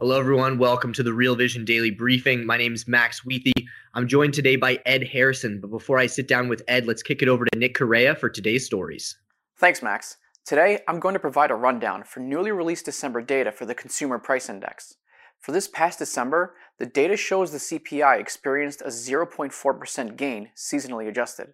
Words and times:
Hello, 0.00 0.18
everyone. 0.18 0.56
Welcome 0.56 0.94
to 0.94 1.02
the 1.02 1.12
Real 1.12 1.36
Vision 1.36 1.62
Daily 1.66 1.90
Briefing. 1.90 2.46
My 2.46 2.56
name 2.56 2.72
is 2.72 2.88
Max 2.88 3.20
Wiethe. 3.20 3.52
I'm 3.92 4.08
joined 4.08 4.32
today 4.32 4.56
by 4.56 4.78
Ed 4.86 5.06
Harrison. 5.06 5.60
But 5.60 5.68
before 5.68 5.98
I 5.98 6.06
sit 6.06 6.26
down 6.26 6.48
with 6.48 6.62
Ed, 6.68 6.86
let's 6.86 7.02
kick 7.02 7.20
it 7.20 7.28
over 7.28 7.44
to 7.44 7.58
Nick 7.58 7.74
Correa 7.74 8.14
for 8.14 8.30
today's 8.30 8.64
stories. 8.64 9.18
Thanks, 9.58 9.82
Max. 9.82 10.16
Today, 10.46 10.78
I'm 10.88 11.00
going 11.00 11.12
to 11.12 11.20
provide 11.20 11.50
a 11.50 11.54
rundown 11.54 12.04
for 12.04 12.20
newly 12.20 12.50
released 12.50 12.86
December 12.86 13.20
data 13.20 13.52
for 13.52 13.66
the 13.66 13.74
Consumer 13.74 14.18
Price 14.18 14.48
Index. 14.48 14.94
For 15.38 15.52
this 15.52 15.68
past 15.68 15.98
December, 15.98 16.54
the 16.78 16.86
data 16.86 17.14
shows 17.14 17.52
the 17.52 17.58
CPI 17.58 18.18
experienced 18.18 18.80
a 18.80 18.86
0.4% 18.86 20.16
gain 20.16 20.48
seasonally 20.56 21.08
adjusted. 21.08 21.48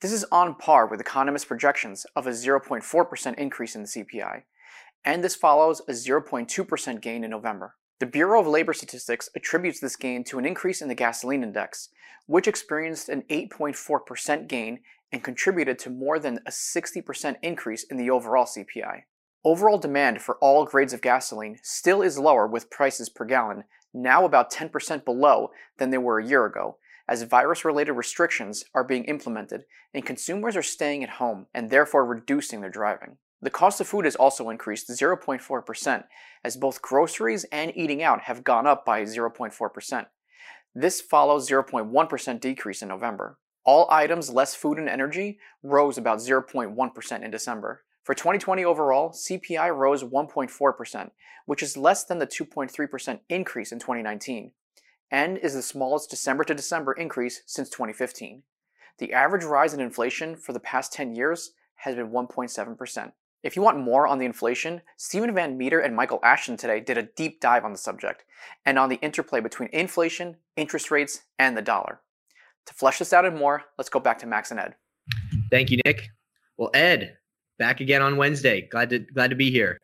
This 0.00 0.12
is 0.12 0.24
on 0.30 0.54
par 0.54 0.86
with 0.86 1.00
economists' 1.00 1.46
projections 1.46 2.06
of 2.14 2.28
a 2.28 2.30
0.4% 2.30 3.34
increase 3.34 3.74
in 3.74 3.82
the 3.82 3.88
CPI 3.88 4.42
and 5.04 5.22
this 5.22 5.34
follows 5.34 5.80
a 5.88 5.92
0.2% 5.92 7.00
gain 7.00 7.24
in 7.24 7.30
November. 7.30 7.74
The 7.98 8.06
Bureau 8.06 8.40
of 8.40 8.46
Labor 8.46 8.72
Statistics 8.72 9.28
attributes 9.36 9.80
this 9.80 9.96
gain 9.96 10.24
to 10.24 10.38
an 10.38 10.44
increase 10.44 10.82
in 10.82 10.88
the 10.88 10.94
gasoline 10.94 11.42
index, 11.42 11.88
which 12.26 12.48
experienced 12.48 13.08
an 13.08 13.22
8.4% 13.30 14.48
gain 14.48 14.80
and 15.12 15.22
contributed 15.22 15.78
to 15.80 15.90
more 15.90 16.18
than 16.18 16.38
a 16.46 16.50
60% 16.50 17.36
increase 17.42 17.84
in 17.84 17.96
the 17.96 18.10
overall 18.10 18.46
CPI. 18.46 19.02
Overall 19.44 19.78
demand 19.78 20.22
for 20.22 20.36
all 20.36 20.64
grades 20.64 20.92
of 20.92 21.02
gasoline 21.02 21.58
still 21.62 22.02
is 22.02 22.18
lower 22.18 22.46
with 22.46 22.70
prices 22.70 23.08
per 23.08 23.24
gallon, 23.24 23.64
now 23.92 24.24
about 24.24 24.52
10% 24.52 25.04
below 25.04 25.50
than 25.78 25.90
they 25.90 25.98
were 25.98 26.18
a 26.18 26.26
year 26.26 26.46
ago, 26.46 26.78
as 27.08 27.22
virus 27.22 27.64
related 27.64 27.92
restrictions 27.92 28.64
are 28.74 28.84
being 28.84 29.04
implemented 29.04 29.64
and 29.92 30.06
consumers 30.06 30.56
are 30.56 30.62
staying 30.62 31.02
at 31.02 31.10
home 31.10 31.46
and 31.52 31.70
therefore 31.70 32.04
reducing 32.04 32.60
their 32.60 32.70
driving. 32.70 33.18
The 33.42 33.50
cost 33.50 33.80
of 33.80 33.88
food 33.88 34.04
has 34.04 34.14
also 34.14 34.50
increased 34.50 34.88
0.4%, 34.88 36.04
as 36.44 36.56
both 36.56 36.80
groceries 36.80 37.44
and 37.50 37.76
eating 37.76 38.00
out 38.00 38.22
have 38.22 38.44
gone 38.44 38.68
up 38.68 38.86
by 38.86 39.02
0.4%. 39.02 40.06
This 40.76 41.00
follows 41.00 41.50
0.1% 41.50 42.40
decrease 42.40 42.82
in 42.82 42.88
November. 42.88 43.38
All 43.64 43.88
items 43.90 44.30
less 44.30 44.54
food 44.54 44.78
and 44.78 44.88
energy 44.88 45.40
rose 45.62 45.98
about 45.98 46.18
0.1% 46.18 47.22
in 47.22 47.30
December. 47.32 47.82
For 48.04 48.14
2020 48.14 48.64
overall, 48.64 49.10
CPI 49.10 49.76
rose 49.76 50.04
1.4%, 50.04 51.10
which 51.46 51.62
is 51.62 51.76
less 51.76 52.04
than 52.04 52.18
the 52.18 52.26
2.3% 52.26 53.20
increase 53.28 53.72
in 53.72 53.80
2019, 53.80 54.52
and 55.10 55.38
is 55.38 55.54
the 55.54 55.62
smallest 55.62 56.10
December 56.10 56.44
to 56.44 56.54
December 56.54 56.92
increase 56.92 57.42
since 57.46 57.68
2015. 57.68 58.44
The 58.98 59.12
average 59.12 59.44
rise 59.44 59.74
in 59.74 59.80
inflation 59.80 60.36
for 60.36 60.52
the 60.52 60.60
past 60.60 60.92
10 60.92 61.14
years 61.14 61.52
has 61.76 61.96
been 61.96 62.10
1.7%. 62.10 63.12
If 63.42 63.56
you 63.56 63.62
want 63.62 63.78
more 63.78 64.06
on 64.06 64.18
the 64.18 64.24
inflation, 64.24 64.82
Stephen 64.96 65.34
Van 65.34 65.58
Metre 65.58 65.80
and 65.80 65.96
Michael 65.96 66.20
Ashton 66.22 66.56
today 66.56 66.78
did 66.78 66.96
a 66.96 67.02
deep 67.02 67.40
dive 67.40 67.64
on 67.64 67.72
the 67.72 67.78
subject 67.78 68.24
and 68.64 68.78
on 68.78 68.88
the 68.88 69.00
interplay 69.00 69.40
between 69.40 69.68
inflation, 69.72 70.36
interest 70.56 70.92
rates, 70.92 71.22
and 71.40 71.56
the 71.56 71.62
dollar. 71.62 72.00
To 72.66 72.74
flesh 72.74 73.00
this 73.00 73.12
out 73.12 73.24
and 73.24 73.36
more, 73.36 73.64
let's 73.78 73.90
go 73.90 73.98
back 73.98 74.18
to 74.20 74.26
Max 74.26 74.52
and 74.52 74.60
Ed. 74.60 74.76
Thank 75.50 75.70
you, 75.70 75.80
Nick. 75.84 76.10
Well, 76.56 76.70
Ed, 76.72 77.16
back 77.58 77.80
again 77.80 78.00
on 78.00 78.16
Wednesday. 78.16 78.68
Glad 78.70 78.90
to 78.90 79.00
glad 79.00 79.30
to 79.30 79.36
be 79.36 79.50
here. 79.50 79.78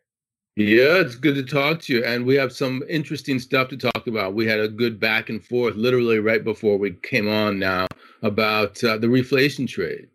Yeah, 0.55 0.99
it's 0.99 1.15
good 1.15 1.35
to 1.35 1.43
talk 1.43 1.81
to 1.83 1.93
you. 1.93 2.03
And 2.05 2.25
we 2.25 2.35
have 2.35 2.53
some 2.53 2.83
interesting 2.89 3.39
stuff 3.39 3.67
to 3.69 3.77
talk 3.77 4.07
about. 4.07 4.33
We 4.33 4.47
had 4.47 4.59
a 4.59 4.69
good 4.69 4.99
back 4.99 5.29
and 5.29 5.43
forth 5.43 5.75
literally 5.75 6.19
right 6.19 6.43
before 6.43 6.77
we 6.77 6.91
came 7.03 7.29
on 7.29 7.59
now 7.59 7.87
about 8.21 8.81
uh, 8.83 8.97
the 8.97 9.07
reflation 9.07 9.67
trade. 9.67 10.07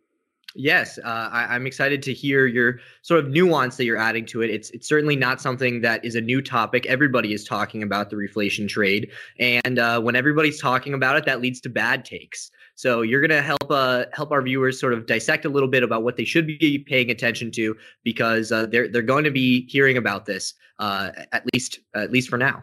Yes, 0.57 0.99
uh, 0.99 1.29
I, 1.33 1.57
am 1.57 1.67
excited 1.67 2.01
to 2.03 2.13
hear 2.13 2.47
your 2.47 2.79
sort 3.03 3.19
of 3.19 3.29
nuance 3.29 3.77
that 3.77 3.87
you're 3.87 3.97
adding 3.97 4.25
to 4.27 4.41
it. 4.41 4.51
It's 4.51 4.71
it's 4.71 4.89
certainly 4.89 5.17
not 5.17 5.41
something 5.41 5.81
that 5.81 6.05
is 6.05 6.15
a 6.15 6.21
new 6.21 6.41
topic. 6.41 6.87
Everybody 6.87 7.33
is 7.33 7.43
talking 7.43 7.83
about 7.83 8.09
the 8.09 8.15
reflation 8.15 8.69
trade, 8.69 9.11
and 9.41 9.81
uh, 9.81 10.01
when 10.01 10.15
everybody's 10.15 10.61
talking 10.61 10.95
about 10.95 11.17
it, 11.17 11.25
that 11.25 11.41
leads 11.41 11.61
to 11.63 11.69
bad 11.69 12.05
takes. 12.05 12.53
So 12.77 13.03
you're 13.03 13.21
going 13.21 13.31
to 13.31 13.43
help 13.43 13.67
uh, 13.69 14.05
help 14.13 14.31
our 14.31 14.43
viewers 14.43 14.79
sort 14.79 14.93
of 14.93 15.07
dissect 15.07 15.45
a 15.45 15.49
little 15.49 15.69
bit 15.69 15.83
about 15.83 16.05
what 16.05 16.17
they 16.17 16.25
should 16.25 16.47
be 16.47 16.79
paying 16.79 17.11
attention 17.11 17.51
to 17.53 17.77
because 18.05 18.53
uh, 18.53 18.67
they're 18.67 18.87
they're 18.87 19.03
going 19.03 19.25
to 19.25 19.33
be 19.33 19.67
hearing 19.69 19.97
about 19.97 20.25
this 20.25 20.55
uh, 20.79 21.11
at 21.33 21.45
least 21.53 21.81
at 21.95 22.13
least 22.13 22.29
for 22.29 22.39
now. 22.39 22.63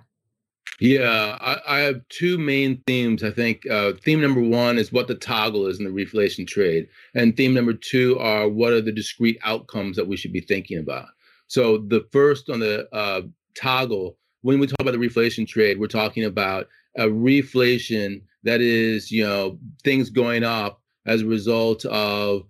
Yeah, 0.82 1.38
I, 1.40 1.60
I, 1.68 1.80
have 1.82 2.02
two 2.10 2.40
main 2.40 2.82
themes. 2.88 3.24
I 3.24 3.30
think 3.30 3.70
uh, 3.70 3.94
theme 4.04 4.20
number 4.20 4.42
one 4.42 4.80
is 4.80 4.92
what 4.92 5.08
the 5.08 5.14
toggle 5.14 5.68
is 5.68 5.78
in 5.80 5.86
the 5.86 5.92
reflation 5.92 6.48
trade, 6.48 6.88
and 7.14 7.38
theme 7.38 7.54
number 7.54 7.74
two 7.74 8.18
are 8.18 8.50
what 8.50 8.74
are 8.74 8.82
the 8.82 8.92
discrete 8.92 9.38
outcomes 9.44 9.96
that 9.96 10.08
we 10.08 10.18
should 10.18 10.34
be 10.34 10.42
thinking 10.42 10.80
about. 10.80 11.06
So 11.46 11.78
the 11.78 12.08
first 12.12 12.50
on 12.50 12.62
the 12.62 12.88
uh, 12.96 13.22
toggle, 13.56 14.18
when 14.42 14.58
we 14.58 14.66
talk 14.66 14.80
about 14.80 14.94
the 14.94 14.98
reflation 14.98 15.48
trade, 15.48 15.80
we're 15.80 15.86
talking 15.86 16.24
about 16.24 16.68
a 16.98 17.06
reflation 17.06 18.24
that 18.44 18.60
is, 18.60 19.12
you 19.12 19.24
know, 19.24 19.60
things 19.84 20.10
going 20.10 20.44
up 20.44 20.82
as 21.06 21.22
a 21.22 21.28
result 21.28 21.86
of 21.86 22.44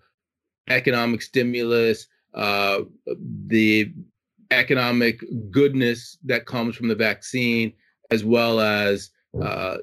economic 0.70 1.22
stimulus, 1.22 2.08
uh, 2.34 2.80
the 3.48 3.92
economic 4.52 5.22
goodness 5.50 6.18
that 6.24 6.46
comes 6.46 6.76
from 6.76 6.88
the 6.88 6.96
vaccine 6.96 7.74
as 8.12 8.24
well 8.24 8.60
as 8.60 9.10
uh, 9.42 9.78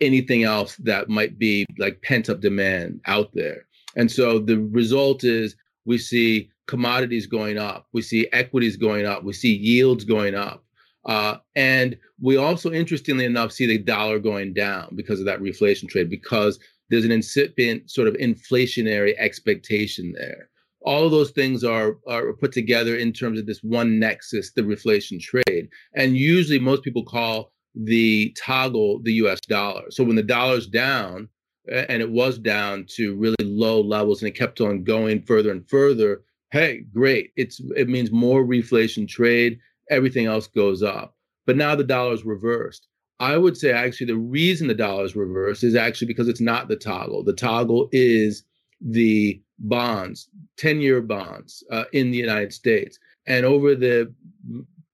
anything 0.00 0.44
else 0.44 0.76
that 0.76 1.08
might 1.08 1.38
be 1.38 1.66
like 1.78 2.00
pent 2.02 2.28
up 2.28 2.40
demand 2.40 3.00
out 3.06 3.30
there. 3.34 3.66
And 3.96 4.10
so 4.10 4.38
the 4.38 4.58
result 4.58 5.24
is 5.24 5.56
we 5.84 5.98
see 5.98 6.50
commodities 6.66 7.26
going 7.26 7.58
up, 7.58 7.86
we 7.92 8.02
see 8.02 8.28
equities 8.32 8.76
going 8.76 9.04
up, 9.04 9.24
we 9.24 9.32
see 9.32 9.52
yields 9.54 10.04
going 10.04 10.34
up. 10.34 10.64
Uh, 11.04 11.36
and 11.54 11.98
we 12.20 12.36
also, 12.36 12.72
interestingly 12.72 13.26
enough, 13.26 13.52
see 13.52 13.66
the 13.66 13.76
dollar 13.76 14.18
going 14.18 14.54
down 14.54 14.88
because 14.94 15.20
of 15.20 15.26
that 15.26 15.40
reflation 15.40 15.88
trade, 15.88 16.08
because 16.08 16.58
there's 16.88 17.04
an 17.04 17.12
incipient 17.12 17.90
sort 17.90 18.08
of 18.08 18.14
inflationary 18.14 19.14
expectation 19.18 20.14
there. 20.16 20.48
All 20.86 21.04
of 21.04 21.10
those 21.10 21.30
things 21.30 21.64
are, 21.64 21.98
are 22.06 22.32
put 22.34 22.52
together 22.52 22.96
in 22.96 23.12
terms 23.12 23.38
of 23.38 23.46
this 23.46 23.62
one 23.62 23.98
nexus, 23.98 24.52
the 24.52 24.62
reflation 24.62 25.20
trade. 25.20 25.68
And 25.94 26.16
usually, 26.16 26.58
most 26.58 26.82
people 26.82 27.04
call 27.04 27.52
the 27.74 28.34
toggle 28.36 29.00
the 29.02 29.14
US 29.14 29.40
dollar. 29.40 29.90
So 29.90 30.04
when 30.04 30.16
the 30.16 30.22
dollar's 30.22 30.66
down, 30.66 31.28
and 31.70 32.02
it 32.02 32.10
was 32.10 32.38
down 32.38 32.84
to 32.90 33.16
really 33.16 33.36
low 33.40 33.80
levels 33.80 34.20
and 34.22 34.28
it 34.28 34.38
kept 34.38 34.60
on 34.60 34.84
going 34.84 35.22
further 35.22 35.50
and 35.50 35.68
further, 35.68 36.22
hey, 36.50 36.84
great. 36.92 37.32
It's 37.36 37.60
it 37.76 37.88
means 37.88 38.10
more 38.12 38.44
reflation 38.44 39.08
trade, 39.08 39.58
everything 39.90 40.26
else 40.26 40.46
goes 40.46 40.82
up. 40.82 41.16
But 41.46 41.56
now 41.56 41.74
the 41.74 41.84
dollar's 41.84 42.24
reversed. 42.24 42.86
I 43.20 43.38
would 43.38 43.56
say 43.56 43.72
actually 43.72 44.06
the 44.06 44.16
reason 44.16 44.66
the 44.66 44.74
dollar's 44.74 45.16
reversed 45.16 45.64
is 45.64 45.74
actually 45.74 46.08
because 46.08 46.28
it's 46.28 46.40
not 46.40 46.68
the 46.68 46.76
toggle. 46.76 47.22
The 47.22 47.32
toggle 47.32 47.88
is 47.92 48.44
the 48.80 49.40
bonds, 49.58 50.28
10-year 50.58 51.00
bonds 51.00 51.62
uh, 51.70 51.84
in 51.92 52.10
the 52.10 52.18
United 52.18 52.52
States. 52.52 52.98
And 53.26 53.46
over 53.46 53.74
the 53.74 54.12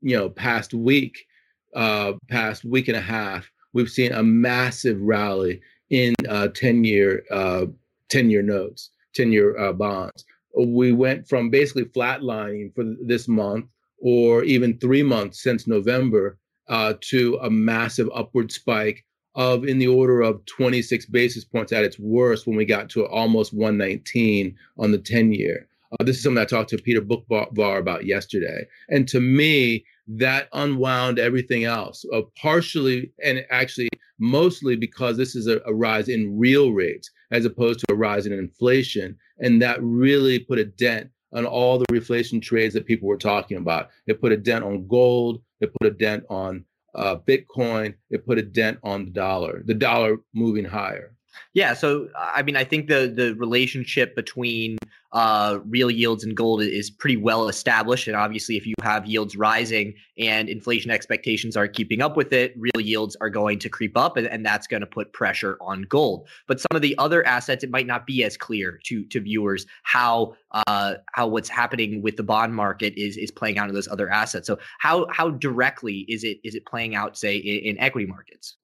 you 0.03 0.17
know 0.17 0.31
past 0.31 0.73
week, 0.73 1.27
uh, 1.75 2.13
past 2.29 2.65
week 2.65 2.89
and 2.89 2.97
a 2.97 3.01
half, 3.01 3.51
we've 3.73 3.91
seen 3.91 4.13
a 4.13 4.23
massive 4.23 5.01
rally 5.01 5.61
in 5.91 6.15
uh, 6.29 6.49
10 6.49 6.85
year 6.85 7.25
uh, 7.31 7.67
10 8.09 8.31
year 8.31 8.43
notes, 8.43 8.91
10 9.15 9.33
year 9.33 9.59
uh, 9.59 9.73
bonds. 9.73 10.25
We 10.57 10.93
went 10.93 11.29
from 11.29 11.51
basically 11.51 11.85
flatlining 11.85 12.75
for 12.75 12.85
this 13.05 13.29
month 13.29 13.67
or 13.99 14.43
even 14.45 14.79
three 14.79 15.03
months 15.03 15.43
since 15.43 15.67
November 15.67 16.39
uh, 16.69 16.95
to 17.01 17.39
a 17.43 17.51
massive 17.51 18.09
upward 18.15 18.51
spike 18.51 19.05
of 19.37 19.65
in 19.65 19.79
the 19.79 19.87
order 19.87 20.21
of 20.23 20.45
26 20.47 21.07
basis 21.07 21.45
points 21.45 21.73
at 21.73 21.85
its 21.85 21.99
worst 21.99 22.47
when 22.47 22.57
we 22.57 22.65
got 22.65 22.89
to 22.91 23.07
almost 23.07 23.53
119 23.53 24.57
on 24.79 24.91
the 24.91 24.99
10 24.99 25.33
year. 25.33 25.69
Uh, 25.93 26.05
this 26.05 26.17
is 26.17 26.23
something 26.23 26.43
I 26.43 26.45
talked 26.45 26.71
to 26.71 26.79
Peter 26.79 27.01
Boockvar 27.01 27.79
about 27.79 28.07
yesterday. 28.07 28.67
And 28.89 29.07
to 29.09 29.21
me, 29.21 29.85
that 30.09 30.49
unwound 30.53 31.19
everything 31.19 31.65
else, 31.65 32.05
uh, 32.13 32.23
partially 32.41 33.13
and 33.23 33.45
actually 33.51 33.89
mostly 34.19 34.77
because 34.77 35.17
this 35.17 35.35
is 35.35 35.47
a, 35.47 35.61
a, 35.67 35.75
rise 35.75 36.09
in 36.09 36.39
real 36.39 36.73
rates 36.73 37.11
as 37.31 37.45
opposed 37.45 37.81
to 37.81 37.87
a 37.91 37.95
rise 37.95 38.27
in 38.27 38.33
inflation. 38.33 39.17
And 39.39 39.61
that 39.63 39.83
really 39.83 40.39
put 40.39 40.59
a 40.59 40.65
dent 40.65 41.11
on 41.33 41.47
all 41.47 41.79
the 41.79 41.87
reflation 41.87 42.43
trades 42.43 42.75
that 42.75 42.87
people 42.87 43.09
were 43.09 43.17
talking 43.17 43.57
about. 43.57 43.89
It 44.07 44.21
put 44.21 44.33
a 44.33 44.37
dent 44.37 44.65
on 44.65 44.87
gold. 44.89 45.43
It 45.61 45.73
put 45.81 45.87
a 45.87 45.95
dent 45.95 46.25
on 46.29 46.65
uh, 46.95 47.17
Bitcoin. 47.17 47.95
It 48.11 48.27
put 48.27 48.39
a 48.39 48.43
dent 48.43 48.79
on 48.83 49.07
the 49.07 49.11
dollar. 49.11 49.63
The 49.65 49.75
dollar 49.75 50.19
moving 50.35 50.65
higher. 50.65 51.15
Yeah, 51.55 51.75
so 51.75 52.09
I 52.17 52.43
mean, 52.43 52.57
I 52.57 52.65
think 52.65 52.89
the 52.89 53.13
the 53.15 53.35
relationship 53.35 54.15
between 54.15 54.79
uh, 55.13 55.59
real 55.67 55.91
yields 55.91 56.23
and 56.23 56.37
gold 56.37 56.63
is 56.63 56.91
pretty 56.91 57.17
well 57.17 57.49
established, 57.49 58.07
and 58.07 58.17
obviously, 58.17 58.57
if 58.57 58.67
you 58.67 58.75
have 58.83 59.07
yields 59.07 59.37
rising 59.37 59.95
and 60.19 60.49
inflation 60.49 60.91
expectations 60.91 61.57
are 61.57 61.67
keeping 61.67 62.03
up 62.03 62.17
with 62.17 62.33
it, 62.33 62.55
real 62.57 62.81
yields 62.81 63.17
are 63.21 63.31
going 63.31 63.59
to 63.59 63.69
creep 63.69 63.97
up, 63.97 64.17
and, 64.17 64.27
and 64.27 64.47
that's 64.47 64.67
going 64.67 64.81
to 64.81 64.87
put 64.87 65.13
pressure 65.13 65.57
on 65.61 65.83
gold. 65.83 66.29
But 66.47 66.61
some 66.61 66.77
of 66.77 66.83
the 66.83 66.97
other 66.99 67.27
assets, 67.27 67.65
it 67.65 67.71
might 67.71 67.87
not 67.87 68.07
be 68.07 68.23
as 68.25 68.37
clear 68.37 68.79
to 68.85 69.05
to 69.07 69.21
viewers 69.21 69.67
how 69.83 70.35
uh, 70.53 70.95
how 71.13 71.27
what's 71.27 71.49
happening 71.49 72.03
with 72.03 72.17
the 72.17 72.23
bond 72.23 72.55
market 72.55 72.95
is 72.97 73.17
is 73.17 73.31
playing 73.31 73.59
out 73.59 73.69
in 73.69 73.75
those 73.75 73.89
other 73.89 74.09
assets. 74.11 74.47
So 74.47 74.59
how 74.79 75.07
how 75.11 75.31
directly 75.31 76.07
is 76.09 76.25
it 76.25 76.39
is 76.45 76.55
it 76.55 76.67
playing 76.67 76.95
out, 76.95 77.17
say, 77.17 77.37
in, 77.37 77.77
in 77.77 77.79
equity 77.79 78.07
markets? 78.07 78.57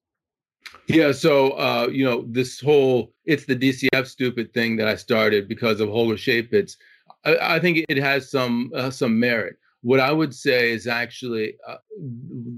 Yeah, 0.87 1.11
so 1.11 1.51
uh, 1.51 1.87
you 1.91 2.05
know 2.05 2.25
this 2.27 2.59
whole 2.59 3.13
it's 3.25 3.45
the 3.45 3.55
DCF 3.55 4.07
stupid 4.07 4.53
thing 4.53 4.77
that 4.77 4.87
I 4.87 4.95
started 4.95 5.47
because 5.47 5.79
of 5.79 5.89
Holger 5.89 6.15
Zschaepitz. 6.15 6.77
I, 7.25 7.55
I 7.55 7.59
think 7.59 7.85
it 7.89 7.97
has 7.97 8.31
some 8.31 8.71
uh, 8.75 8.89
some 8.89 9.19
merit. 9.19 9.57
What 9.81 9.99
I 9.99 10.11
would 10.11 10.33
say 10.33 10.71
is 10.71 10.87
actually 10.87 11.55
uh, 11.67 11.77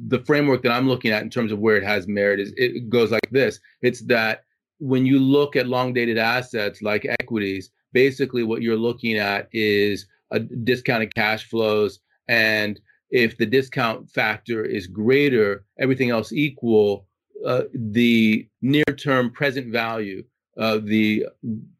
the 0.07 0.19
framework 0.25 0.63
that 0.63 0.71
I'm 0.71 0.88
looking 0.88 1.11
at 1.11 1.23
in 1.23 1.29
terms 1.29 1.51
of 1.51 1.59
where 1.59 1.75
it 1.75 1.83
has 1.83 2.07
merit 2.07 2.39
is 2.39 2.53
it 2.56 2.89
goes 2.89 3.11
like 3.11 3.29
this. 3.31 3.59
It's 3.81 4.01
that 4.03 4.44
when 4.79 5.06
you 5.06 5.19
look 5.19 5.56
at 5.56 5.67
long 5.67 5.94
dated 5.94 6.17
assets 6.17 6.81
like 6.81 7.06
equities, 7.19 7.71
basically 7.94 8.44
what 8.44 8.61
you're 8.61 8.77
looking 8.77 9.17
at 9.17 9.50
is 9.51 10.07
a 10.31 10.39
discounted 10.39 11.13
cash 11.15 11.50
flows 11.50 12.00
and 12.27 12.79
if 13.09 13.38
the 13.38 13.45
discount 13.45 14.09
factor 14.09 14.63
is 14.63 14.88
greater, 14.88 15.65
everything 15.79 16.11
else 16.11 16.31
equal, 16.31 17.07
uh, 17.45 17.63
the 17.74 18.47
near 18.62 18.83
term 18.97 19.31
present 19.31 19.71
value, 19.71 20.24
uh, 20.57 20.80
the 20.83 21.25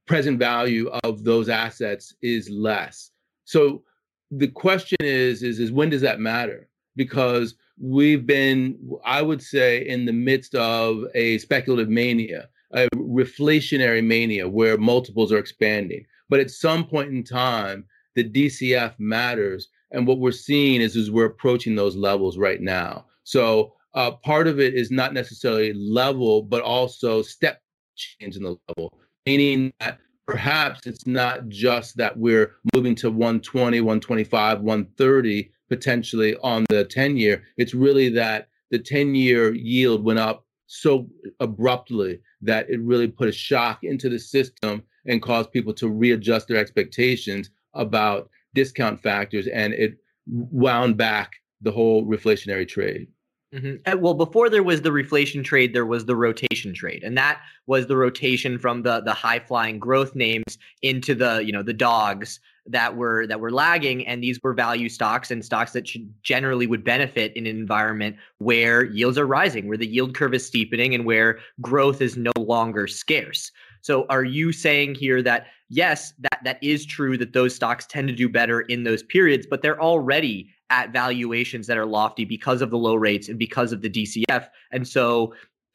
present 0.06 0.39
value 0.39 0.89
of 1.03 1.23
those 1.23 1.50
assets 1.50 2.13
is 2.21 2.50
less. 2.50 3.11
So 3.45 3.83
the 4.31 4.47
question 4.47 4.97
is, 5.01 5.44
is, 5.44 5.59
is 5.59 5.71
when 5.71 5.89
does 5.89 6.01
that 6.01 6.19
matter? 6.19 6.69
Because 6.95 7.56
we've 7.79 8.25
been, 8.25 8.77
I 9.06 9.21
would 9.21 9.41
say, 9.41 9.88
in 9.88 10.06
the 10.06 10.13
midst 10.13 10.56
of 10.56 11.03
a 11.15 11.38
speculative 11.39 11.89
mania, 11.89 12.50
a 12.73 12.88
reflationary 12.95 14.03
mania 14.03 14.47
where 14.47 14.77
multiples 14.77 15.31
are 15.31 15.38
expanding. 15.38 16.05
But 16.29 16.39
at 16.39 16.51
some 16.51 16.85
point 16.85 17.09
in 17.09 17.23
time, 17.23 17.85
the 18.15 18.23
DCF 18.23 18.94
matters. 19.00 19.69
And 19.91 20.05
what 20.05 20.19
we're 20.19 20.31
seeing 20.31 20.81
is, 20.81 20.95
is 20.95 21.09
we're 21.09 21.25
approaching 21.25 21.75
those 21.75 21.95
levels 21.95 22.38
right 22.38 22.62
now. 22.62 23.05
So 23.23 23.73
uh, 23.94 24.12
part 24.12 24.47
of 24.47 24.59
it 24.59 24.74
is 24.75 24.91
not 24.91 25.13
necessarily 25.13 25.74
level, 25.74 26.41
but 26.41 26.62
also 26.62 27.21
step 27.21 27.62
change 27.95 28.38
in 28.38 28.44
the 28.44 28.57
level, 28.68 28.94
meaning 29.25 29.74
that 29.80 30.00
perhaps 30.27 30.86
it's 30.86 31.07
not 31.07 31.47
just 31.50 31.97
that 31.97 32.18
we're 32.18 32.56
moving 32.75 32.95
to 32.95 33.09
120, 33.09 33.81
125, 33.81 34.62
130 34.62 35.51
potentially 35.69 36.36
on 36.44 36.65
the 36.69 36.86
10 36.86 37.18
year. 37.18 37.44
It's 37.57 37.74
really 37.74 38.09
that 38.09 38.50
the 38.71 38.80
10 38.80 39.15
year 39.15 39.53
yield 39.53 40.03
went 40.03 40.19
up 40.19 40.45
so 40.68 41.07
abruptly 41.39 42.19
that 42.41 42.69
it 42.69 42.80
really 42.81 43.07
put 43.07 43.27
a 43.27 43.31
shock 43.31 43.83
into 43.83 44.07
the 44.07 44.19
system 44.19 44.83
and 45.06 45.21
caused 45.21 45.51
people 45.51 45.74
to 45.74 45.89
readjust 45.89 46.47
their 46.47 46.57
expectations 46.57 47.50
about 47.74 48.30
discount 48.53 49.01
factors 49.01 49.47
and 49.47 49.74
it 49.74 49.97
wound 50.27 50.95
back 50.97 51.33
the 51.62 51.71
whole 51.71 52.06
reflationary 52.06 52.68
trade. 52.68 53.07
Mm-hmm. 53.54 54.00
Well, 54.00 54.13
before 54.13 54.48
there 54.50 54.62
was 54.62 54.84
the 54.84 54.92
reflation 54.92 55.44
trade, 55.44 55.74
there 55.74 55.86
was 55.86 56.06
the 56.06 56.16
rotation 56.16 56.72
trade, 56.72 57.04
and 57.04 57.18
that 57.18 57.42
was 57.66 57.88
the 57.88 57.98
rotation 57.98 58.60
from 58.60 58.84
the 58.84 59.01
the 59.01 59.13
high 59.13 59.40
flying 59.40 59.80
growth 59.80 60.13
names 60.13 60.60
into 60.84 61.16
the 61.16 61.44
you 61.44 61.51
know 61.51 61.63
the 61.63 61.74
dogs 61.74 62.40
that 62.68 62.96
were 62.96 63.25
that 63.25 63.40
were 63.40 63.51
lagging, 63.51 64.06
and 64.06 64.24
these 64.24 64.40
were 64.44 64.54
value 64.54 64.88
stocks 64.88 65.31
and 65.31 65.44
stocks 65.44 65.72
that 65.72 65.88
should 65.88 66.13
generally 66.22 66.68
would 66.68 66.84
benefit 66.84 67.34
in 67.34 67.48
an 67.48 67.57
environment 67.57 68.18
where 68.38 68.86
yields 68.86 69.18
are 69.18 69.25
rising, 69.25 69.68
where 69.68 69.78
the 69.78 69.88
yield 69.88 70.13
curve 70.13 70.36
is 70.36 70.46
steepening, 70.46 70.94
and 70.94 71.06
where 71.06 71.40
growth 71.60 72.01
is 72.01 72.16
no 72.16 72.34
longer 72.38 72.86
scarce. 72.86 73.51
So, 73.81 74.06
are 74.10 74.24
you 74.24 74.51
saying 74.51 74.94
here 74.94 75.24
that 75.24 75.48
yes, 75.69 76.13
that 76.19 76.40
that 76.44 76.63
is 76.63 76.86
true 76.86 77.18
that 77.18 77.34
those 77.34 77.56
stocks 77.56 77.88
tend 77.88 78.10
to 78.10 78.13
do 78.13 78.30
better 78.30 78.62
in 78.62 78.84
those 78.84 79.01
periods, 79.01 79.48
but 79.50 79.63
they're 79.63 79.81
already 79.81 80.50
at 80.69 80.92
valuations 80.92 81.68
that 81.68 81.77
are 81.77 81.86
lofty 81.86 82.25
because 82.25 82.62
of 82.62 82.69
the 82.69 82.77
low 82.77 82.95
rates 82.95 83.30
and 83.30 83.39
because 83.39 83.71
of 83.71 83.81
the 83.81 83.89
DCF. 83.89 84.48
And 84.71 84.88
so 84.88 85.33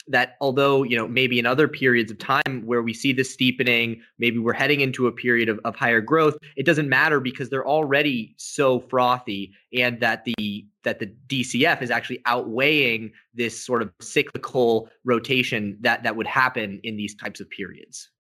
that 0.09 0.37
although 0.41 0.83
you 0.83 0.97
know 0.97 1.09
maybe 1.09 1.39
in 1.39 1.47
other 1.47 1.67
periods 1.67 2.11
of 2.11 2.19
time 2.19 2.63
where 2.65 2.83
we 2.83 2.93
see 2.93 3.13
this 3.13 3.33
steepening 3.33 4.01
maybe 4.19 4.39
we're 4.39 4.53
heading 4.53 4.81
into 4.81 5.07
a 5.07 5.13
period 5.13 5.49
of, 5.49 5.59
of 5.65 5.75
higher 5.75 6.01
growth 6.01 6.37
it 6.57 6.67
doesn't 6.67 6.89
matter 6.89 7.21
because 7.21 7.49
they're 7.49 7.67
already 7.67 8.35
so 8.37 8.81
frothy 8.81 9.53
and 9.73 10.01
that 10.01 10.25
the 10.25 10.67
that 10.83 10.99
the 10.99 11.11
DCF 11.29 11.81
is 11.81 11.91
actually 11.91 12.21
outweighing 12.27 13.11
this 13.33 13.59
sort 13.59 13.81
of 13.81 13.91
cyclical 14.01 14.91
rotation 15.05 15.79
that 15.81 16.03
that 16.03 16.17
would 16.17 16.27
happen 16.27 16.81
in 16.83 16.97
these 16.97 17.15
types 17.15 17.41
of 17.41 17.49
periods 17.49 18.11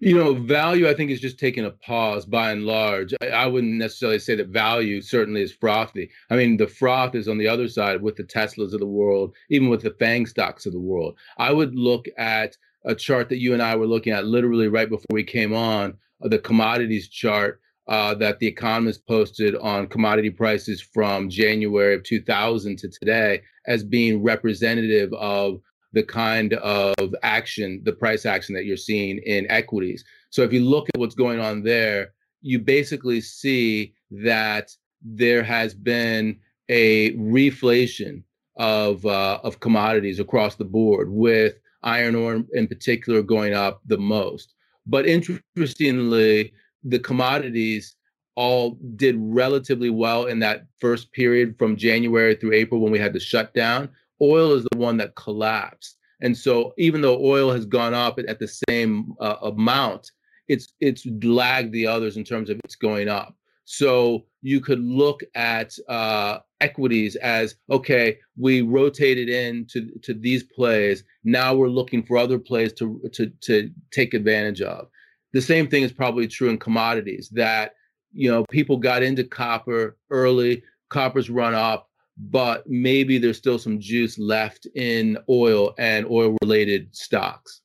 you 0.00 0.16
know, 0.16 0.34
value, 0.34 0.88
I 0.88 0.94
think, 0.94 1.10
is 1.10 1.20
just 1.20 1.38
taking 1.38 1.64
a 1.64 1.70
pause 1.70 2.24
by 2.24 2.52
and 2.52 2.64
large. 2.64 3.14
I, 3.20 3.28
I, 3.28 3.46
wouldn't 3.46 3.74
necessarily 3.74 4.20
say 4.20 4.36
that 4.36 4.48
value 4.48 5.00
certainly 5.00 5.42
is 5.42 5.52
frothy. 5.52 6.10
I 6.30 6.36
mean, 6.36 6.56
the 6.56 6.68
froth 6.68 7.16
is 7.16 7.26
on 7.26 7.38
the 7.38 7.48
other 7.48 7.68
side 7.68 8.00
with 8.00 8.16
the 8.16 8.22
Teslas 8.22 8.72
of 8.72 8.80
the 8.80 8.86
world, 8.86 9.34
even 9.50 9.68
with 9.68 9.82
the 9.82 9.96
FANG 9.98 10.26
stocks 10.26 10.66
of 10.66 10.72
the 10.72 10.78
world. 10.78 11.16
I 11.38 11.52
would 11.52 11.74
look 11.74 12.06
at 12.16 12.56
a 12.84 12.94
chart 12.94 13.28
that 13.30 13.40
you 13.40 13.52
and 13.52 13.62
I 13.62 13.74
were 13.74 13.86
looking 13.86 14.12
at 14.12 14.24
literally 14.24 14.68
right 14.68 14.88
before 14.88 15.06
we 15.10 15.24
came 15.24 15.52
on, 15.52 15.94
uh, 16.24 16.28
the 16.28 16.38
commodities 16.38 17.08
chart 17.08 17.60
uh, 17.88 18.14
that 18.14 18.38
the 18.38 18.46
Economist 18.46 19.06
posted 19.06 19.56
on 19.56 19.88
commodity 19.88 20.30
prices 20.30 20.80
from 20.80 21.28
January 21.28 21.94
of 21.94 22.04
2000 22.04 22.78
to 22.78 22.88
today 22.88 23.42
as 23.66 23.82
being 23.82 24.22
representative 24.22 25.12
of 25.14 25.60
the 25.92 26.02
kind 26.02 26.54
of 26.54 27.14
action, 27.22 27.80
the 27.84 27.92
price 27.92 28.26
action 28.26 28.54
that 28.54 28.66
you're 28.66 28.76
seeing 28.76 29.18
in 29.24 29.50
equities. 29.50 30.04
So 30.30 30.42
if 30.42 30.52
you 30.52 30.64
look 30.64 30.88
at 30.94 31.00
what's 31.00 31.14
going 31.14 31.40
on 31.40 31.62
there, 31.62 32.12
you 32.42 32.58
basically 32.58 33.20
see 33.20 33.94
that 34.10 34.70
there 35.02 35.42
has 35.42 35.74
been 35.74 36.38
a 36.68 37.12
reflation 37.12 38.22
of 38.56 39.06
uh, 39.06 39.38
of 39.42 39.60
commodities 39.60 40.18
across 40.18 40.56
the 40.56 40.64
board, 40.64 41.10
with 41.10 41.54
iron 41.82 42.14
ore 42.14 42.44
in 42.52 42.66
particular 42.66 43.22
going 43.22 43.54
up 43.54 43.80
the 43.86 43.98
most. 43.98 44.54
But 44.86 45.06
interestingly, 45.06 46.52
the 46.82 46.98
commodities 46.98 47.94
all 48.34 48.78
did 48.96 49.16
relatively 49.18 49.90
well 49.90 50.26
in 50.26 50.38
that 50.40 50.66
first 50.78 51.12
period 51.12 51.56
from 51.58 51.76
January 51.76 52.34
through 52.34 52.52
April 52.52 52.80
when 52.80 52.92
we 52.92 52.98
had 52.98 53.12
the 53.12 53.20
shutdown, 53.20 53.88
oil 54.20 54.52
is 54.52 54.66
the 54.70 54.78
one 54.78 54.96
that 54.98 55.14
collapsed. 55.14 55.96
And 56.20 56.36
so 56.36 56.74
even 56.78 57.00
though 57.00 57.24
oil 57.24 57.52
has 57.52 57.64
gone 57.64 57.94
up 57.94 58.18
at 58.18 58.38
the 58.38 58.48
same 58.68 59.14
uh, 59.20 59.36
amount, 59.42 60.10
it's 60.48 60.72
it's 60.80 61.06
lagged 61.22 61.72
the 61.72 61.86
others 61.86 62.16
in 62.16 62.24
terms 62.24 62.50
of 62.50 62.58
it's 62.64 62.74
going 62.74 63.08
up. 63.08 63.36
So 63.64 64.24
you 64.40 64.60
could 64.60 64.80
look 64.80 65.22
at 65.34 65.74
uh, 65.88 66.38
equities 66.60 67.16
as 67.16 67.56
okay, 67.70 68.18
we 68.36 68.62
rotated 68.62 69.28
into 69.28 69.90
to 70.02 70.14
these 70.14 70.42
plays. 70.42 71.04
Now 71.22 71.54
we're 71.54 71.68
looking 71.68 72.02
for 72.02 72.16
other 72.16 72.38
plays 72.38 72.72
to 72.74 73.00
to 73.12 73.30
to 73.42 73.70
take 73.90 74.14
advantage 74.14 74.62
of. 74.62 74.88
The 75.34 75.42
same 75.42 75.68
thing 75.68 75.82
is 75.82 75.92
probably 75.92 76.26
true 76.26 76.48
in 76.48 76.58
commodities. 76.58 77.28
That 77.30 77.74
you 78.12 78.30
know 78.30 78.44
people 78.50 78.78
got 78.78 79.02
into 79.02 79.22
copper 79.22 79.98
early. 80.10 80.62
Copper's 80.88 81.28
run 81.28 81.54
up 81.54 81.87
but 82.18 82.64
maybe 82.66 83.18
there's 83.18 83.38
still 83.38 83.58
some 83.58 83.78
juice 83.80 84.18
left 84.18 84.66
in 84.74 85.18
oil 85.28 85.74
and 85.78 86.06
oil 86.10 86.36
related 86.42 86.94
stocks. 86.94 87.62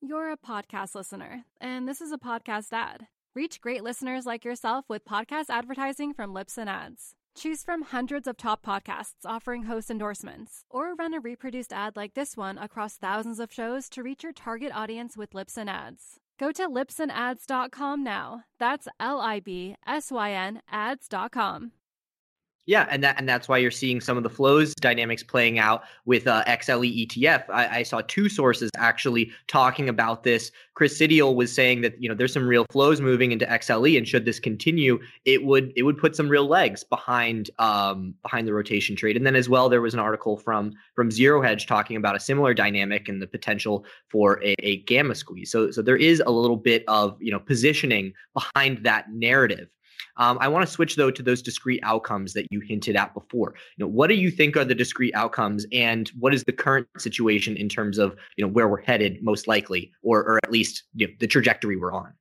You're 0.00 0.32
a 0.32 0.36
podcast 0.36 0.94
listener, 0.94 1.44
and 1.60 1.88
this 1.88 2.00
is 2.00 2.12
a 2.12 2.18
podcast 2.18 2.72
ad. 2.72 3.06
Reach 3.34 3.60
great 3.60 3.82
listeners 3.82 4.26
like 4.26 4.44
yourself 4.44 4.84
with 4.88 5.04
podcast 5.04 5.46
advertising 5.48 6.12
from 6.12 6.34
Libsyn 6.34 6.68
Ads. 6.68 7.14
Choose 7.36 7.64
from 7.64 7.82
hundreds 7.82 8.28
of 8.28 8.36
top 8.36 8.64
podcasts 8.64 9.24
offering 9.24 9.64
host 9.64 9.90
endorsements, 9.90 10.64
or 10.70 10.94
run 10.94 11.14
a 11.14 11.20
reproduced 11.20 11.72
ad 11.72 11.96
like 11.96 12.14
this 12.14 12.36
one 12.36 12.58
across 12.58 12.96
thousands 12.96 13.40
of 13.40 13.52
shows 13.52 13.88
to 13.88 14.02
reach 14.02 14.22
your 14.22 14.32
target 14.32 14.70
audience 14.72 15.16
with 15.16 15.32
Libsyn 15.32 15.68
Ads. 15.68 16.20
Go 16.38 16.52
to 16.52 16.68
libsynads.com 16.68 18.04
now. 18.04 18.44
That's 18.58 18.86
L 19.00 19.20
I 19.20 19.40
B 19.40 19.74
S 19.86 20.12
Y 20.12 20.32
N 20.32 20.62
ads.com. 20.70 21.72
Yeah, 22.66 22.86
and 22.90 23.04
that 23.04 23.18
and 23.18 23.28
that's 23.28 23.46
why 23.46 23.58
you're 23.58 23.70
seeing 23.70 24.00
some 24.00 24.16
of 24.16 24.22
the 24.22 24.30
flows 24.30 24.74
dynamics 24.76 25.22
playing 25.22 25.58
out 25.58 25.82
with 26.06 26.26
uh, 26.26 26.42
XLE 26.44 27.06
ETF. 27.06 27.44
I, 27.50 27.80
I, 27.80 27.82
saw 27.82 28.00
two 28.00 28.30
sources 28.30 28.70
actually 28.78 29.30
talking 29.48 29.90
about 29.90 30.22
this. 30.22 30.50
Chris 30.72 30.98
Sidiel 30.98 31.34
was 31.34 31.52
saying 31.52 31.82
that 31.82 32.00
you 32.02 32.08
know 32.08 32.14
there's 32.14 32.32
some 32.32 32.48
real 32.48 32.64
flows 32.70 33.02
moving 33.02 33.32
into 33.32 33.44
XLE, 33.44 33.98
and 33.98 34.08
should 34.08 34.24
this 34.24 34.40
continue, 34.40 34.98
it 35.26 35.44
would 35.44 35.74
it 35.76 35.82
would 35.82 35.98
put 35.98 36.16
some 36.16 36.26
real 36.26 36.46
legs 36.46 36.82
behind 36.84 37.50
um, 37.58 38.14
behind 38.22 38.48
the 38.48 38.54
rotation 38.54 38.96
trade. 38.96 39.18
And 39.18 39.26
then 39.26 39.36
as 39.36 39.46
well, 39.46 39.68
there 39.68 39.82
was 39.82 39.92
an 39.92 40.00
article 40.00 40.38
from 40.38 40.72
from 40.94 41.10
Zero 41.10 41.42
Hedge 41.42 41.66
talking 41.66 41.98
about 41.98 42.16
a 42.16 42.20
similar 42.20 42.54
dynamic 42.54 43.10
and 43.10 43.20
the 43.20 43.26
potential 43.26 43.84
for 44.08 44.42
a, 44.42 44.54
a 44.60 44.78
gamma 44.84 45.14
squeeze. 45.14 45.50
So 45.50 45.70
so 45.70 45.82
there 45.82 45.98
is 45.98 46.22
a 46.24 46.30
little 46.30 46.56
bit 46.56 46.82
of 46.88 47.20
you 47.20 47.30
know 47.30 47.40
positioning 47.40 48.14
behind 48.32 48.84
that 48.84 49.12
narrative. 49.12 49.68
Um, 50.16 50.38
I 50.40 50.48
want 50.48 50.66
to 50.66 50.70
switch 50.72 50.96
though 50.96 51.10
to 51.10 51.22
those 51.22 51.42
discrete 51.42 51.80
outcomes 51.82 52.32
that 52.34 52.46
you 52.50 52.60
hinted 52.60 52.96
at 52.96 53.14
before. 53.14 53.54
You 53.76 53.84
know, 53.84 53.88
what 53.88 54.08
do 54.08 54.14
you 54.14 54.30
think 54.30 54.56
are 54.56 54.64
the 54.64 54.74
discrete 54.74 55.14
outcomes, 55.14 55.66
and 55.72 56.08
what 56.18 56.34
is 56.34 56.44
the 56.44 56.52
current 56.52 56.86
situation 56.98 57.56
in 57.56 57.68
terms 57.68 57.98
of 57.98 58.16
you 58.36 58.44
know 58.44 58.50
where 58.50 58.68
we're 58.68 58.82
headed 58.82 59.22
most 59.22 59.46
likely, 59.46 59.92
or 60.02 60.20
or 60.20 60.38
at 60.42 60.50
least 60.50 60.84
you 60.94 61.06
know, 61.06 61.12
the 61.20 61.26
trajectory 61.26 61.76
we're 61.76 61.92
on? 61.92 62.12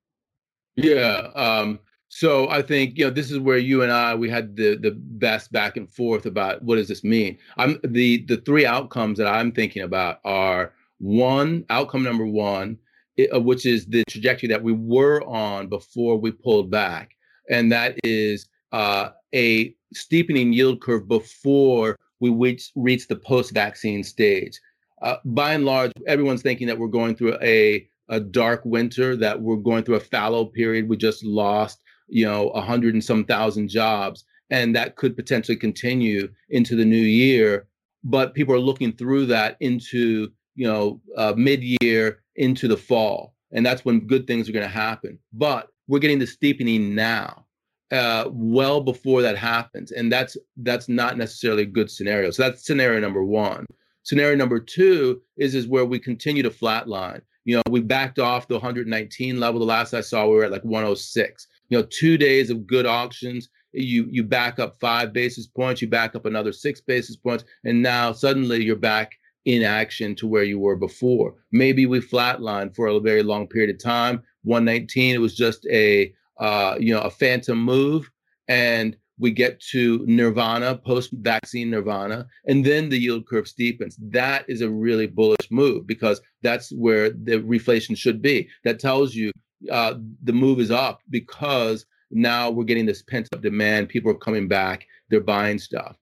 Yeah. 0.75 1.30
Um, 1.36 1.80
so 2.16 2.48
I 2.50 2.62
think 2.62 2.98
you 2.98 3.06
know 3.06 3.10
this 3.10 3.32
is 3.32 3.40
where 3.40 3.58
you 3.58 3.82
and 3.82 3.92
I 3.92 4.13
we 4.13 4.30
had 4.30 4.56
the 4.56 4.75
the 4.75 4.92
best 4.92 5.52
back 5.52 5.78
and 5.78 5.90
forth 5.90 6.28
about 6.28 6.62
what 6.62 6.75
does 6.75 6.88
this 6.88 7.04
mean. 7.04 7.40
I'm 7.58 7.80
the 7.84 8.24
the 8.28 8.38
three 8.38 8.68
outcomes 8.68 9.18
that 9.18 9.28
I'm 9.28 9.52
thinking 9.52 9.82
about 9.82 10.20
are 10.24 10.74
one 11.00 11.66
outcome 11.72 12.04
number 12.04 12.28
one, 12.28 12.78
it, 13.18 13.34
uh, 13.34 13.40
which 13.40 13.66
is 13.66 13.88
the 13.88 14.04
trajectory 14.08 14.48
that 14.50 14.62
we 14.62 14.74
were 14.74 15.24
on 15.24 15.70
before 15.70 16.18
we 16.18 16.32
pulled 16.32 16.70
back 16.70 17.16
and 17.50 17.72
that 17.72 17.98
is 18.04 18.48
uh, 18.72 19.10
a 19.34 19.76
steepening 19.94 20.54
yield 20.54 20.82
curve 20.82 21.08
before 21.08 21.98
we 22.20 22.30
reach, 22.30 22.72
reach 22.76 23.08
the 23.08 23.16
post-vaccine 23.16 24.04
stage. 24.04 24.60
Uh, 25.02 25.18
by 25.26 25.54
and 25.54 25.66
large, 25.66 25.92
everyone's 26.08 26.42
thinking 26.42 26.68
that 26.68 26.80
we're 26.80 26.88
going 26.88 27.16
through 27.16 27.38
a, 27.42 27.86
a 28.08 28.20
dark 28.20 28.62
winter, 28.64 29.18
that 29.18 29.42
we're 29.42 29.58
going 29.58 29.84
through 29.84 29.96
a 29.96 30.00
fallow 30.00 30.46
period. 30.46 30.88
We 30.88 30.96
just 30.96 31.24
lost, 31.26 31.84
you 32.08 32.26
know, 32.26 32.50
a 32.50 32.62
hundred 32.62 32.94
and 32.94 33.04
some 33.04 33.26
thousand 33.26 33.68
jobs, 33.68 34.24
and 34.50 34.76
that 34.76 34.96
could 34.96 35.18
potentially 35.18 35.58
continue 35.58 36.30
into 36.50 36.76
the 36.76 36.86
new 36.86 36.96
year. 36.96 37.68
But 38.06 38.34
people 38.34 38.56
are 38.56 38.60
looking 38.60 38.94
through 38.94 39.26
that 39.28 39.58
into, 39.60 40.32
you 40.56 40.68
know, 40.68 41.02
uh, 41.18 41.34
mid-year 41.36 42.22
into 42.36 42.68
the 42.68 42.78
fall, 42.78 43.36
and 43.52 43.66
that's 43.66 43.84
when 43.84 44.08
good 44.08 44.26
things 44.28 44.48
are 44.48 44.54
going 44.54 44.64
to 44.64 44.70
happen. 44.70 45.20
But 45.34 45.68
we're 45.88 46.00
getting 46.00 46.20
the 46.20 46.28
steepening 46.28 46.96
now 46.96 47.46
uh, 47.92 48.30
well 48.32 48.82
before 48.82 49.22
that 49.22 49.38
happens. 49.38 49.92
And 49.92 50.12
that's 50.12 50.36
that's 50.58 50.90
not 50.90 51.18
necessarily 51.18 51.63
a 51.63 51.68
good 51.68 51.92
scenario. 51.92 52.32
So 52.32 52.44
that's 52.44 52.66
scenario 52.66 53.00
number 53.00 53.24
one. 53.24 53.66
Scenario 54.04 54.36
number 54.36 54.60
two 54.60 55.22
is 55.38 55.56
is 55.56 55.68
where 55.68 55.86
we 55.86 56.00
continue 56.00 56.44
to 56.44 56.50
flatline. 56.50 57.22
You 57.46 57.58
know 57.58 57.62
we 57.70 57.82
backed 57.82 58.20
off 58.20 58.48
the 58.48 58.56
119 58.56 59.38
level 59.38 59.60
the 59.60 59.66
last 59.66 59.94
i 59.94 60.00
saw 60.00 60.25
we 60.25 60.36
were 60.36 60.46
at 60.46 60.52
like 60.52 60.63
106 60.63 61.48
you 61.68 61.78
know 61.78 61.86
two 61.92 62.18
days 62.18 62.50
of 62.50 62.66
good 62.66 62.86
auctions 62.86 63.50
you 63.74 64.08
you 64.10 64.24
back 64.24 64.60
up 64.60 64.80
five 64.80 65.12
basis 65.12 65.46
points 65.46 65.82
you 65.82 65.90
back 65.90 66.16
up 66.16 66.25
another 66.25 66.54
six 66.54 66.80
basis 66.80 67.18
points 67.18 67.44
and 67.66 67.82
now 67.82 68.13
suddenly 68.13 68.63
you're 68.63 68.78
back 68.78 69.20
in 69.46 69.63
action 69.63 70.16
to 70.16 70.28
where 70.28 70.44
you 70.44 70.60
were 70.60 70.75
before. 70.75 71.36
Maybe 71.52 71.86
we 71.86 72.00
flatline 72.00 72.74
for 72.75 72.88
a 72.88 73.00
very 73.00 73.24
long 73.24 73.48
period 73.48 73.75
of 73.75 73.82
time 73.82 74.24
119. 74.44 75.16
It 75.16 75.20
was 75.20 75.36
just 75.36 75.66
a 75.68 76.14
uh, 76.40 76.76
you 76.80 76.94
know 76.94 77.02
a 77.02 77.10
phantom 77.10 77.60
move, 77.64 78.10
and 78.48 78.96
we 79.20 79.32
get 79.32 79.60
to 79.60 80.04
nirvana, 80.08 80.76
post-vaccine 80.76 81.70
nirvana, 81.70 82.28
and 82.46 82.66
then 82.66 82.90
the 82.90 82.98
yield 82.98 83.28
curve 83.28 83.46
steepens. 83.46 83.96
That 84.00 84.46
is 84.50 84.62
a 84.62 84.70
really 84.70 85.08
bullish 85.08 85.52
move 85.52 85.86
because 85.86 86.20
that's 86.42 86.72
where 86.72 87.10
the 87.12 87.40
reflation 87.40 87.96
should 87.98 88.22
be. 88.22 88.50
That 88.64 88.80
tells 88.80 89.14
you 89.14 89.32
uh, 89.72 89.96
the 90.24 90.34
move 90.34 90.60
is 90.60 90.72
up 90.72 91.02
because 91.10 91.86
now 92.12 92.50
we're 92.50 92.64
getting 92.64 92.86
this 92.86 93.02
pent-up 93.02 93.42
demand. 93.42 93.90
People 93.90 94.12
are 94.12 94.16
coming 94.16 94.48
back. 94.48 94.86
They're 95.10 95.22
buying 95.22 95.60
stuff. 95.60 95.96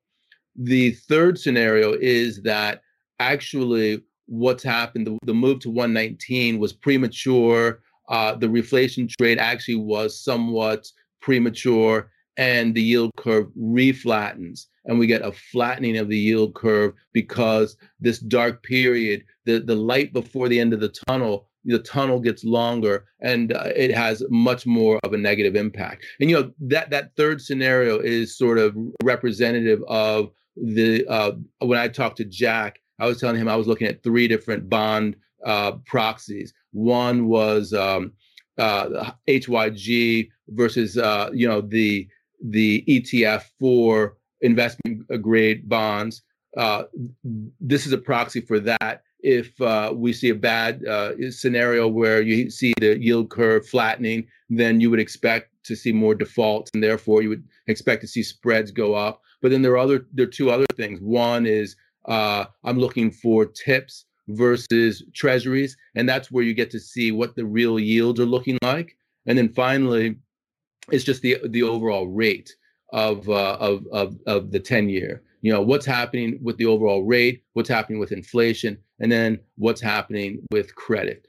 The 0.56 0.92
third 0.92 1.40
scenario 1.40 1.94
is 1.94 2.42
that 2.42 2.82
actually 3.20 4.02
what's 4.26 4.64
happened, 4.64 5.08
the, 5.08 5.18
the 5.26 5.34
move 5.34 5.60
to 5.60 5.70
119 5.70 6.60
was 6.60 6.74
premature 6.74 7.80
uh, 8.10 8.36
the 8.36 8.48
reflation 8.48 9.10
trade 9.10 9.38
actually 9.38 9.76
was 9.76 10.20
somewhat 10.20 10.88
premature 11.22 12.10
and 12.38 12.74
the 12.74 12.82
yield 12.82 13.12
curve 13.18 13.48
reflattens. 13.60 14.68
And 14.86 14.98
we 14.98 15.06
get 15.06 15.22
a 15.22 15.32
flattening 15.32 15.98
of 15.98 16.10
the 16.10 16.18
yield 16.18 16.56
curve 16.56 16.94
because 17.14 17.78
this 18.00 18.20
dark 18.20 18.64
period 18.64 19.24
the, 19.46 19.60
the 19.60 19.76
light 19.76 20.14
before 20.14 20.48
the 20.50 20.60
end 20.60 20.74
of 20.74 20.80
the 20.80 20.94
tunnel 21.08 21.48
the 21.64 21.80
tunnel 21.80 22.20
gets 22.20 22.44
longer 22.44 23.06
and 23.20 23.54
uh, 23.54 23.70
it 23.76 23.94
has 23.94 24.24
much 24.32 24.66
more 24.66 25.00
of 25.04 25.14
a 25.14 25.18
negative 25.18 25.56
impact. 25.56 26.04
And 26.20 26.30
you 26.30 26.36
know 26.36 26.52
that 26.62 26.90
that 26.90 27.16
third 27.16 27.40
scenario 27.40 28.00
is 28.00 28.36
sort 28.36 28.58
of 28.58 28.76
representative 29.04 29.84
of 29.88 30.32
the 30.56 31.06
uh, 31.08 31.32
when 31.60 31.80
i 31.80 31.88
talked 31.88 32.18
to 32.18 32.26
jack 32.26 32.80
i 33.00 33.08
was 33.08 33.20
telling 33.20 33.38
him 33.38 33.48
i 33.48 33.56
was 33.56 33.68
looking 33.68 33.88
at 33.88 34.04
three 34.04 34.28
different 34.28 34.70
bond 34.70 35.16
uh, 35.46 35.74
proxies 35.86 36.54
one 36.72 37.28
was 37.28 37.74
um, 37.74 38.14
uh, 38.58 39.12
HYG 39.28 40.30
versus 40.50 40.98
uh, 40.98 41.30
you 41.34 41.48
know 41.48 41.62
the 41.62 42.08
the 42.44 42.84
ETF 42.88 43.44
for 43.60 44.18
investment 44.42 45.04
grade 45.22 45.70
bonds. 45.70 46.22
Uh, 46.58 46.84
this 47.60 47.86
is 47.86 47.94
a 47.94 47.98
proxy 47.98 48.42
for 48.42 48.60
that. 48.60 49.04
If 49.20 49.60
uh, 49.62 49.94
we 49.96 50.14
see 50.14 50.30
a 50.30 50.36
bad 50.36 50.84
uh, 50.86 51.32
scenario 51.32 51.88
where 51.88 52.22
you 52.22 52.50
see 52.50 52.74
the 52.80 53.00
yield 53.00 53.30
curve 53.30 53.68
flattening, 53.68 54.28
then 54.50 54.82
you 54.82 54.90
would 54.90 55.00
expect 55.00 55.52
to 55.64 55.76
see 55.76 55.92
more 55.92 56.16
defaults, 56.16 56.72
and 56.74 56.84
therefore 56.84 57.22
you 57.22 57.30
would 57.30 57.44
expect 57.68 58.02
to 58.02 58.08
see 58.08 58.24
spreads 58.24 58.72
go 58.72 58.96
up. 58.96 59.22
But 59.42 59.52
then 59.52 59.62
there 59.62 59.74
are 59.74 59.78
other 59.78 60.08
there 60.14 60.26
are 60.26 60.30
two 60.30 60.50
other 60.50 60.66
things. 60.76 61.00
One 61.02 61.46
is 61.46 61.76
uh, 62.06 62.46
I'm 62.64 62.80
looking 62.80 63.12
for 63.12 63.46
TIPS 63.46 64.06
versus 64.36 65.04
treasuries. 65.14 65.78
And 65.96 66.08
that's 66.08 66.32
where 66.32 66.44
you 66.44 66.54
get 66.54 66.72
to 66.72 66.80
see 66.80 67.12
what 67.12 67.36
the 67.36 67.46
real 67.46 67.80
yields 67.80 68.20
are 68.20 68.26
looking 68.26 68.58
like. 68.64 68.98
And 69.26 69.38
then 69.38 69.50
finally, 69.50 70.16
it's 70.92 71.04
just 71.04 71.22
the 71.22 71.38
the 71.50 71.64
overall 71.64 72.08
rate 72.08 72.56
of 72.92 73.28
uh, 73.30 73.58
of, 73.60 73.86
of 73.92 74.18
of 74.28 74.52
the 74.52 74.60
10 74.60 74.90
year. 74.90 75.24
You 75.42 75.52
know, 75.52 75.62
what's 75.62 75.86
happening 75.86 76.40
with 76.42 76.58
the 76.58 76.66
overall 76.66 77.04
rate, 77.04 77.44
what's 77.54 77.70
happening 77.70 78.00
with 78.00 78.12
inflation, 78.12 78.78
and 79.00 79.12
then 79.12 79.40
what's 79.56 79.82
happening 79.82 80.44
with 80.52 80.76
credit. 80.76 81.28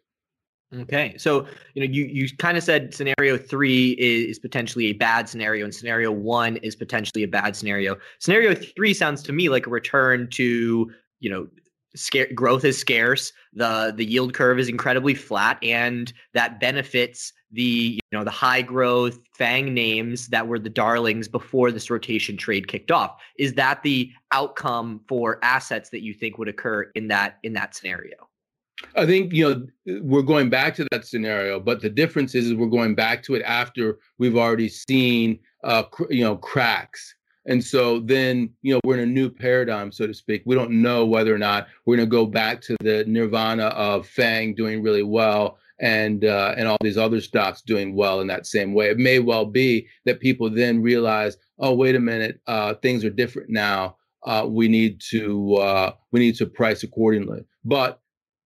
Okay, 0.74 1.14
so 1.18 1.46
you 1.74 1.86
know 1.86 1.92
you 1.92 2.04
you 2.04 2.28
kind 2.38 2.56
of 2.56 2.64
said 2.64 2.94
scenario 2.94 3.36
three 3.36 3.90
is, 3.92 4.30
is, 4.30 4.38
potentially 4.38 4.86
a 4.86 4.92
bad 4.94 5.28
scenario, 5.28 5.64
and 5.64 5.74
scenario 5.74 6.10
one 6.10 6.56
is 6.58 6.74
potentially 6.74 7.22
a 7.22 7.28
bad 7.28 7.54
scenario. 7.54 7.96
Scenario 8.20 8.54
three 8.54 8.94
sounds 8.94 9.22
to 9.24 9.32
me 9.32 9.50
like 9.50 9.66
a 9.66 9.70
return 9.70 10.28
to 10.30 10.90
you 11.20 11.30
know 11.30 11.46
scare, 11.94 12.28
growth 12.34 12.64
is 12.64 12.78
scarce 12.78 13.32
the 13.52 13.92
the 13.96 14.04
yield 14.04 14.34
curve 14.34 14.58
is 14.58 14.68
incredibly 14.68 15.14
flat 15.14 15.58
and 15.62 16.12
that 16.34 16.58
benefits 16.60 17.32
the 17.52 18.00
you 18.12 18.18
know 18.18 18.24
the 18.24 18.30
high 18.30 18.62
growth 18.62 19.18
FANG 19.34 19.74
names 19.74 20.28
that 20.28 20.46
were 20.46 20.58
the 20.58 20.70
darlings 20.70 21.28
before 21.28 21.70
this 21.70 21.90
rotation 21.90 22.36
trade 22.36 22.66
kicked 22.68 22.90
off. 22.90 23.20
Is 23.38 23.54
that 23.54 23.82
the 23.82 24.10
outcome 24.32 25.00
for 25.06 25.38
assets 25.42 25.90
that 25.90 26.02
you 26.02 26.14
think 26.14 26.38
would 26.38 26.48
occur 26.48 26.90
in 26.94 27.08
that 27.08 27.38
in 27.42 27.52
that 27.54 27.74
scenario? 27.74 28.16
I 28.96 29.06
think 29.06 29.32
you 29.32 29.48
know 29.86 30.00
we're 30.02 30.22
going 30.22 30.48
back 30.48 30.74
to 30.76 30.86
that 30.90 31.06
scenario, 31.06 31.60
but 31.60 31.80
the 31.80 31.90
difference 31.90 32.34
is, 32.34 32.46
is 32.46 32.54
we're 32.54 32.66
going 32.66 32.94
back 32.94 33.22
to 33.24 33.34
it 33.34 33.42
after 33.42 33.98
we've 34.18 34.36
already 34.36 34.68
seen 34.68 35.38
uh, 35.62 35.84
cr- 35.84 36.10
you 36.10 36.24
know 36.24 36.36
cracks 36.36 37.14
and 37.46 37.62
so 37.62 37.98
then, 38.00 38.50
you 38.62 38.72
know, 38.72 38.80
we're 38.84 38.98
in 38.98 39.08
a 39.08 39.12
new 39.12 39.28
paradigm, 39.28 39.90
so 39.90 40.06
to 40.06 40.14
speak. 40.14 40.42
We 40.46 40.54
don't 40.54 40.70
know 40.70 41.04
whether 41.04 41.34
or 41.34 41.38
not 41.38 41.66
we're 41.84 41.96
going 41.96 42.08
to 42.08 42.10
go 42.10 42.26
back 42.26 42.60
to 42.62 42.76
the 42.80 43.04
nirvana 43.06 43.66
of 43.66 44.06
FANG 44.06 44.54
doing 44.54 44.82
really 44.82 45.02
well 45.02 45.58
and 45.80 46.24
uh, 46.24 46.54
and 46.56 46.68
all 46.68 46.78
these 46.80 46.96
other 46.96 47.20
stocks 47.20 47.60
doing 47.60 47.96
well 47.96 48.20
in 48.20 48.28
that 48.28 48.46
same 48.46 48.72
way. 48.74 48.90
It 48.90 48.98
may 48.98 49.18
well 49.18 49.44
be 49.44 49.88
that 50.04 50.20
people 50.20 50.48
then 50.48 50.80
realize, 50.80 51.36
oh, 51.58 51.74
wait 51.74 51.96
a 51.96 52.00
minute, 52.00 52.40
uh, 52.46 52.74
things 52.74 53.04
are 53.04 53.10
different 53.10 53.50
now. 53.50 53.96
Uh, 54.24 54.46
we 54.48 54.68
need 54.68 55.00
to 55.10 55.56
uh, 55.56 55.92
we 56.12 56.20
need 56.20 56.36
to 56.36 56.46
price 56.46 56.84
accordingly. 56.84 57.44
But 57.64 58.00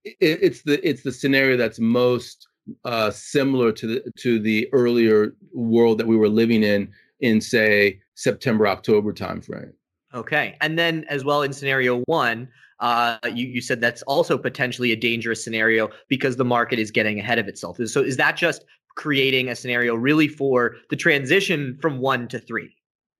it, 0.04 0.16
it's 0.20 0.62
the 0.62 0.86
it's 0.88 1.02
the 1.02 1.12
scenario 1.12 1.58
that's 1.58 1.78
most 1.78 2.48
uh, 2.86 3.10
similar 3.10 3.72
to 3.72 3.86
the 3.86 4.12
to 4.20 4.38
the 4.38 4.68
earlier 4.72 5.34
world 5.52 5.98
that 5.98 6.06
we 6.06 6.16
were 6.16 6.30
living 6.30 6.62
in 6.62 6.90
in 7.20 7.42
say 7.42 8.00
September 8.16 8.66
October 8.66 9.12
timeframe. 9.12 9.73
Okay, 10.14 10.56
and 10.61 10.78
then 10.78 11.04
as 11.08 11.25
well 11.25 11.42
in 11.42 11.52
scenario 11.52 12.02
one, 12.06 12.49
uh, 12.80 13.18
you 13.32 13.46
you 13.46 13.61
said 13.61 13.80
that's 13.80 14.02
also 14.02 14.37
potentially 14.37 14.90
a 14.90 14.96
dangerous 14.96 15.44
scenario 15.44 15.90
because 16.08 16.37
the 16.37 16.44
market 16.44 16.78
is 16.78 16.90
getting 16.90 17.20
ahead 17.20 17.38
of 17.38 17.46
itself. 17.46 17.78
So 17.85 18.02
is 18.02 18.16
that 18.16 18.37
just 18.37 18.64
creating 18.96 19.49
a 19.50 19.54
scenario 19.54 19.94
really 19.94 20.26
for 20.26 20.76
the 20.90 20.96
transition 20.96 21.78
from 21.80 21.99
one 21.99 22.26
to 22.28 22.38
three? 22.38 22.75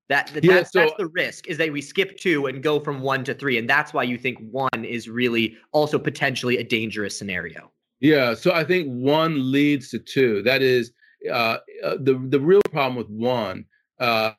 That, 0.09 0.29
that 0.29 0.45
Yeah, 0.45 0.55
that's, 0.55 0.73
so- 0.73 0.81
that's 0.81 0.95
the 0.99 1.09
risk 1.09 1.47
is 1.49 1.59
that 1.59 1.73
we 1.73 1.83
skip 1.83 2.17
two 2.17 2.47
and 2.47 2.63
go 2.63 2.81
from 2.81 3.01
one 3.01 3.25
to 3.25 3.35
three, 3.35 3.59
and 3.59 3.69
that's 3.69 3.93
why 3.93 4.05
you 4.05 4.17
think 4.17 4.39
one 4.51 4.85
is 4.85 5.09
really 5.09 5.57
also 5.73 5.99
potentially 5.99 6.57
a 6.59 6.65
dangerous 6.65 7.19
scenario. 7.19 7.71
Yeah, 8.01 8.35
so 8.35 8.53
I 8.53 8.63
think 8.65 8.89
one 8.89 9.51
leads 9.53 9.91
to 9.91 9.99
two. 9.99 10.43
That 10.43 10.63
is, 10.63 10.93
uh, 11.31 11.59
uh, 11.85 11.97
the 12.01 12.25
the 12.29 12.41
real 12.41 12.61
problem 12.71 12.97
with 12.97 13.09
one 13.09 13.65
uh, 13.99 14.33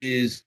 is 0.00 0.42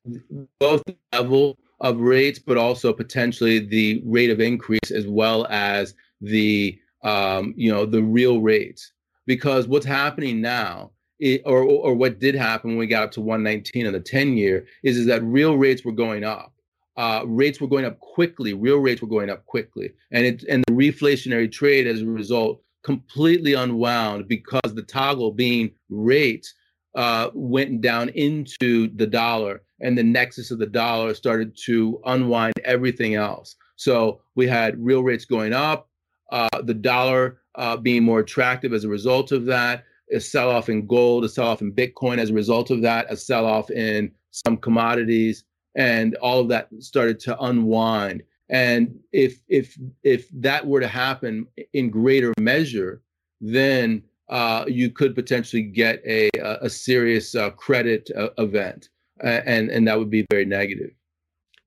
both 0.60 0.84
the 0.86 0.96
level 1.14 1.58
of 1.80 2.00
rates, 2.00 2.40
but 2.40 2.58
also 2.58 2.94
potentially 2.94 3.60
the 3.60 4.02
rate 4.06 4.30
of 4.30 4.40
increase 4.40 4.92
as 4.92 5.08
well 5.08 5.48
as 5.50 5.94
the 6.22 6.78
um, 7.04 7.54
you 7.58 7.72
know 7.72 7.86
the 7.86 8.04
real 8.04 8.42
rates. 8.42 8.94
Because 9.26 9.68
what's 9.68 9.86
happening 9.86 10.42
now, 10.42 10.92
i 11.24 11.42
or 11.46 11.64
or 11.64 11.94
what 11.94 12.20
did 12.20 12.36
happen 12.36 12.72
when 12.72 12.80
we 12.80 12.88
got 12.88 13.04
up 13.04 13.12
to 13.14 13.22
119 13.22 13.86
in 13.86 13.94
the 13.94 14.00
10 14.00 14.38
year, 14.38 14.66
is 14.84 14.98
is 14.98 15.08
that 15.08 15.24
real 15.24 15.58
rates 15.58 15.84
were 15.84 15.92
going 15.92 16.24
up 16.24 16.54
uh, 16.98 17.24
rates 17.26 17.62
were 17.62 17.68
going 17.68 17.86
up 17.86 18.00
quickly. 18.00 18.54
Real 18.54 18.78
rates 18.78 19.02
were 19.02 19.08
going 19.08 19.30
up 19.30 19.46
quickly, 19.46 19.92
and 20.12 20.26
it 20.26 20.44
and 20.44 20.64
the 20.68 20.74
reflationary 20.74 21.52
trade 21.52 21.88
as 21.88 22.02
a 22.02 22.06
result 22.06 22.62
completely 22.84 23.54
unwound 23.54 24.28
because 24.28 24.74
the 24.74 24.82
toggle 24.82 25.32
being 25.32 25.72
rates 25.90 26.54
uh, 26.96 27.30
went 27.34 27.82
down 27.82 28.10
into 28.10 28.88
the 28.96 29.08
dollar, 29.08 29.62
and 29.80 29.98
the 29.98 30.04
nexus 30.04 30.52
of 30.52 30.60
the 30.60 30.66
dollar 30.66 31.14
started 31.14 31.56
to 31.66 32.00
unwind 32.06 32.54
everything 32.64 33.16
else. 33.16 33.56
So 33.76 34.22
we 34.36 34.48
had 34.48 34.84
real 34.84 35.04
rates 35.04 35.26
going 35.26 35.54
up, 35.54 35.90
uh, 36.32 36.62
the 36.64 36.74
dollar 36.74 37.40
uh, 37.56 37.78
being 37.78 38.04
more 38.04 38.20
attractive 38.20 38.74
as 38.74 38.84
a 38.84 38.90
result 38.90 39.32
of 39.32 39.46
that, 39.46 39.84
a 40.14 40.20
sell 40.20 40.50
off 40.50 40.70
in 40.70 40.86
gold, 40.86 41.26
a 41.26 41.30
sell 41.30 41.48
off 41.48 41.62
in 41.62 41.72
Bitcoin 41.72 42.18
as 42.18 42.30
a 42.30 42.34
result 42.34 42.70
of 42.70 42.82
that, 42.82 43.12
a 43.12 43.18
sell 43.18 43.46
off 43.46 43.72
in 43.72 44.12
some 44.32 44.58
commodities 44.58 45.44
and 45.76 46.16
all 46.16 46.40
of 46.40 46.50
that 46.50 46.68
started 46.80 47.20
to 47.20 47.38
unwind 47.40 48.24
and 48.50 49.00
if 49.12 49.42
if 49.48 49.78
if 50.04 50.28
that 50.34 50.66
were 50.66 50.80
to 50.80 50.88
happen 50.88 51.48
in 51.74 51.90
greater 51.90 52.34
measure 52.40 53.02
then 53.40 54.04
uh, 54.32 54.66
you 54.68 54.90
could 54.90 55.14
potentially 55.14 55.62
get 55.62 56.02
a 56.06 56.30
a 56.62 56.70
serious 56.70 57.36
uh, 57.36 57.50
credit 57.52 58.10
uh, 58.18 58.30
event 58.38 58.90
and 59.22 59.70
and 59.70 59.88
that 59.88 59.98
would 60.00 60.10
be 60.10 60.26
very 60.32 60.46
negative 60.46 60.92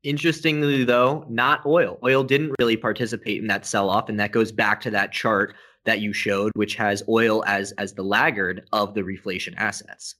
Interestingly, 0.04 0.84
though, 0.84 1.24
not 1.30 1.64
oil. 1.64 1.98
Oil 2.04 2.22
didn't 2.22 2.54
really 2.58 2.76
participate 2.76 3.40
in 3.40 3.46
that 3.46 3.64
sell-off, 3.64 4.10
and 4.10 4.20
that 4.20 4.32
goes 4.32 4.52
back 4.52 4.82
to 4.82 4.90
that 4.90 5.12
chart 5.12 5.54
that 5.84 6.00
you 6.00 6.12
showed, 6.12 6.52
which 6.56 6.74
has 6.74 7.02
oil 7.08 7.42
as 7.46 7.72
as 7.72 7.94
the 7.94 8.02
laggard 8.02 8.68
of 8.72 8.92
the 8.92 9.00
reflation 9.00 9.54
assets. 9.56 10.16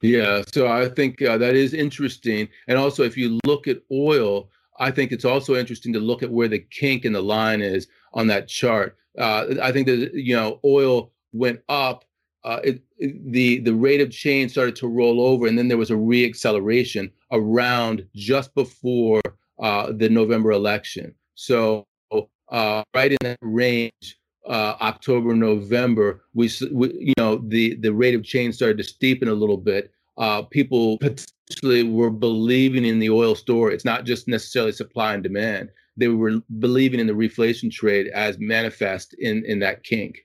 Yeah, 0.00 0.42
so 0.50 0.66
I 0.66 0.88
think 0.88 1.20
uh, 1.20 1.36
that 1.36 1.54
is 1.54 1.74
interesting. 1.74 2.48
And 2.68 2.78
also, 2.78 3.02
if 3.02 3.18
you 3.18 3.38
look 3.44 3.68
at 3.68 3.82
oil, 3.92 4.48
I 4.78 4.90
think 4.90 5.12
it's 5.12 5.26
also 5.26 5.56
interesting 5.56 5.92
to 5.92 6.00
look 6.00 6.22
at 6.22 6.30
where 6.30 6.48
the 6.48 6.58
kink 6.58 7.04
in 7.04 7.12
the 7.12 7.22
line 7.22 7.60
is 7.60 7.88
on 8.14 8.26
that 8.28 8.48
chart. 8.48 8.96
Uh, 9.18 9.56
I 9.62 9.72
think 9.72 9.86
that 9.88 10.12
you 10.14 10.34
know 10.34 10.58
oil 10.64 11.12
went 11.36 11.60
up. 11.68 12.04
Uh, 12.44 12.60
it, 12.64 12.82
it- 12.98 13.32
the 13.32 13.58
the 13.60 13.74
rate 13.74 14.00
of 14.00 14.10
change 14.10 14.52
started 14.52 14.76
to 14.76 14.88
roll 14.88 15.20
over, 15.20 15.46
and 15.46 15.58
then 15.58 15.68
there 15.68 15.78
was 15.78 15.90
a 15.90 15.94
reacceleration 15.94 17.10
around 17.32 18.06
just 18.14 18.54
before 18.54 19.20
uh, 19.60 19.92
the 19.92 20.08
November 20.08 20.52
election. 20.52 21.14
So 21.34 21.84
uh, 22.50 22.82
right 22.94 23.10
in 23.12 23.18
that 23.22 23.38
range, 23.42 24.18
uh, 24.46 24.76
October, 24.80 25.34
November, 25.34 26.22
we, 26.34 26.50
we, 26.72 26.92
you 26.94 27.14
know, 27.18 27.38
the 27.48 27.74
the 27.76 27.92
rate 27.92 28.14
of 28.14 28.22
change 28.24 28.54
started 28.54 28.78
to 28.78 28.84
steepen 28.84 29.28
a 29.28 29.32
little 29.34 29.56
bit. 29.56 29.90
Uh, 30.18 30.42
people 30.42 30.98
potentially 30.98 31.82
were 31.82 32.10
believing 32.10 32.84
in 32.84 32.98
the 32.98 33.10
oil 33.10 33.34
story. 33.34 33.74
It's 33.74 33.84
not 33.84 34.04
just 34.04 34.28
necessarily 34.28 34.72
supply 34.72 35.14
and 35.14 35.22
demand. 35.22 35.70
They 35.96 36.08
were 36.08 36.40
believing 36.60 37.00
in 37.00 37.06
the 37.06 37.12
reflation 37.12 37.70
trade 37.70 38.06
as 38.08 38.38
manifest 38.38 39.14
in 39.14 39.44
in 39.44 39.58
that 39.60 39.82
kink. 39.82 40.24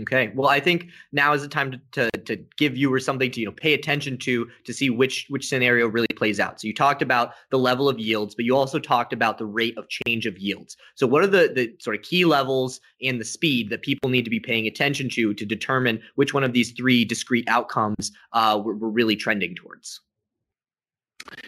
Okay. 0.00 0.32
Well, 0.34 0.48
I 0.48 0.58
think 0.58 0.88
now 1.12 1.32
is 1.34 1.42
the 1.42 1.48
time 1.48 1.70
to, 1.70 1.80
to 1.92 2.10
to 2.22 2.36
give 2.56 2.72
viewers 2.72 3.04
something 3.04 3.30
to 3.30 3.40
you 3.40 3.46
know 3.46 3.52
pay 3.52 3.74
attention 3.74 4.18
to 4.18 4.48
to 4.64 4.72
see 4.72 4.90
which 4.90 5.26
which 5.28 5.46
scenario 5.46 5.86
really 5.86 6.08
plays 6.16 6.40
out. 6.40 6.60
So 6.60 6.66
you 6.66 6.74
talked 6.74 7.00
about 7.00 7.32
the 7.50 7.58
level 7.58 7.88
of 7.88 7.98
yields, 7.98 8.34
but 8.34 8.44
you 8.44 8.56
also 8.56 8.80
talked 8.80 9.12
about 9.12 9.38
the 9.38 9.46
rate 9.46 9.76
of 9.78 9.88
change 9.88 10.26
of 10.26 10.36
yields. 10.38 10.76
So 10.96 11.06
what 11.06 11.22
are 11.22 11.28
the 11.28 11.52
the 11.54 11.74
sort 11.78 11.96
of 11.96 12.02
key 12.02 12.24
levels 12.24 12.80
and 13.02 13.20
the 13.20 13.24
speed 13.24 13.70
that 13.70 13.82
people 13.82 14.10
need 14.10 14.24
to 14.24 14.30
be 14.30 14.40
paying 14.40 14.66
attention 14.66 15.08
to 15.10 15.32
to 15.34 15.46
determine 15.46 16.00
which 16.16 16.34
one 16.34 16.44
of 16.44 16.52
these 16.52 16.72
three 16.72 17.04
discrete 17.04 17.48
outcomes 17.48 18.10
uh, 18.32 18.60
we're, 18.64 18.74
we're 18.74 18.88
really 18.88 19.16
trending 19.16 19.54
towards? 19.54 20.00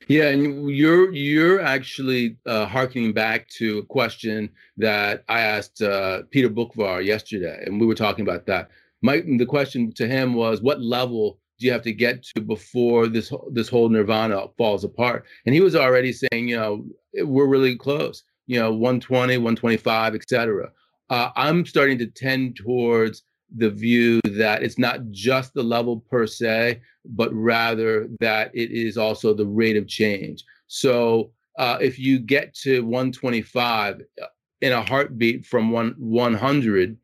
Yeah, 0.09 0.29
and 0.29 0.71
you're 0.71 1.13
you're 1.13 1.61
actually 1.61 2.37
uh, 2.47 2.67
harkening 2.67 3.13
back 3.13 3.49
to 3.59 3.79
a 3.79 3.85
question 3.85 4.51
that 4.77 5.25
I 5.29 5.41
asked 5.41 5.83
uh, 5.83 6.23
Peter 6.31 6.49
Boockvar 6.49 7.05
yesterday, 7.05 7.63
and 7.67 7.81
we 7.81 7.87
were 7.87 7.95
talking 7.95 8.23
about 8.23 8.47
that. 8.47 8.71
My 9.03 9.21
the 9.21 9.47
question 9.47 9.93
to 9.93 10.07
him 10.07 10.35
was, 10.35 10.63
what 10.63 10.81
level 10.81 11.39
do 11.59 11.67
you 11.67 11.73
have 11.73 11.83
to 11.83 11.93
get 11.93 12.23
to 12.23 12.41
before 12.41 13.09
this 13.09 13.33
this 13.51 13.69
whole 13.69 13.89
nirvana 13.89 14.47
falls 14.57 14.85
apart? 14.85 15.25
And 15.45 15.55
he 15.55 15.61
was 15.61 15.75
already 15.75 16.13
saying, 16.13 16.49
you 16.49 16.57
know, 16.57 16.85
we're 17.15 17.47
really 17.47 17.77
close. 17.77 18.23
You 18.47 18.61
know, 18.61 18.71
120, 18.71 19.39
125, 19.39 20.15
et 20.15 20.29
cetera. 20.29 20.71
Uh, 21.11 21.31
I'm 21.35 21.67
starting 21.67 21.99
to 21.99 22.07
tend 22.07 22.57
towards 22.57 23.25
the 23.55 23.71
view 23.71 24.21
that 24.25 24.63
it's 24.63 24.79
not 24.79 25.11
just 25.11 25.55
the 25.55 25.63
level 25.63 26.01
per 26.01 26.27
se, 26.27 26.81
but 27.05 27.33
rather 27.33 28.09
that 28.21 28.51
it 28.55 28.71
is 28.71 28.97
also 28.97 29.33
the 29.33 29.47
rate 29.47 29.77
of 29.77 29.87
change. 29.87 30.45
So 30.67 31.31
uh, 31.59 31.79
if 31.81 31.99
you 31.99 32.19
get 32.19 32.55
to 32.55 32.83
125 32.83 34.03
uh, 34.23 34.27
in 34.61 34.73
a 34.73 34.83
heartbeat 34.83 35.47
from 35.47 35.71
one 35.71 35.95
100, 35.99 36.97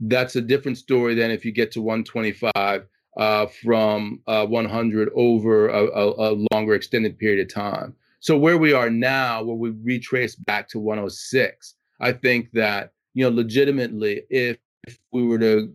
that's 0.00 0.36
a 0.36 0.40
different 0.40 0.78
story 0.78 1.14
than 1.14 1.30
if 1.30 1.44
you 1.44 1.52
get 1.52 1.70
to 1.72 1.82
125 1.82 2.86
uh, 3.16 3.46
from 3.62 4.20
uh, 4.26 4.46
100 4.46 5.10
over 5.14 5.68
a, 5.68 5.84
a, 5.84 6.32
a 6.32 6.46
longer 6.52 6.74
extended 6.74 7.18
period 7.18 7.40
of 7.40 7.52
time. 7.52 7.94
So 8.20 8.38
where 8.38 8.58
we 8.58 8.72
are 8.72 8.88
now, 8.88 9.42
where 9.42 9.56
we 9.56 9.70
retrace 9.82 10.36
back 10.36 10.68
to 10.68 10.78
106, 10.78 11.74
I 12.00 12.12
think 12.12 12.50
that 12.52 12.92
you 13.14 13.24
know 13.24 13.34
legitimately, 13.34 14.22
if, 14.30 14.56
if 14.84 14.98
we 15.12 15.26
were 15.26 15.38
to 15.38 15.72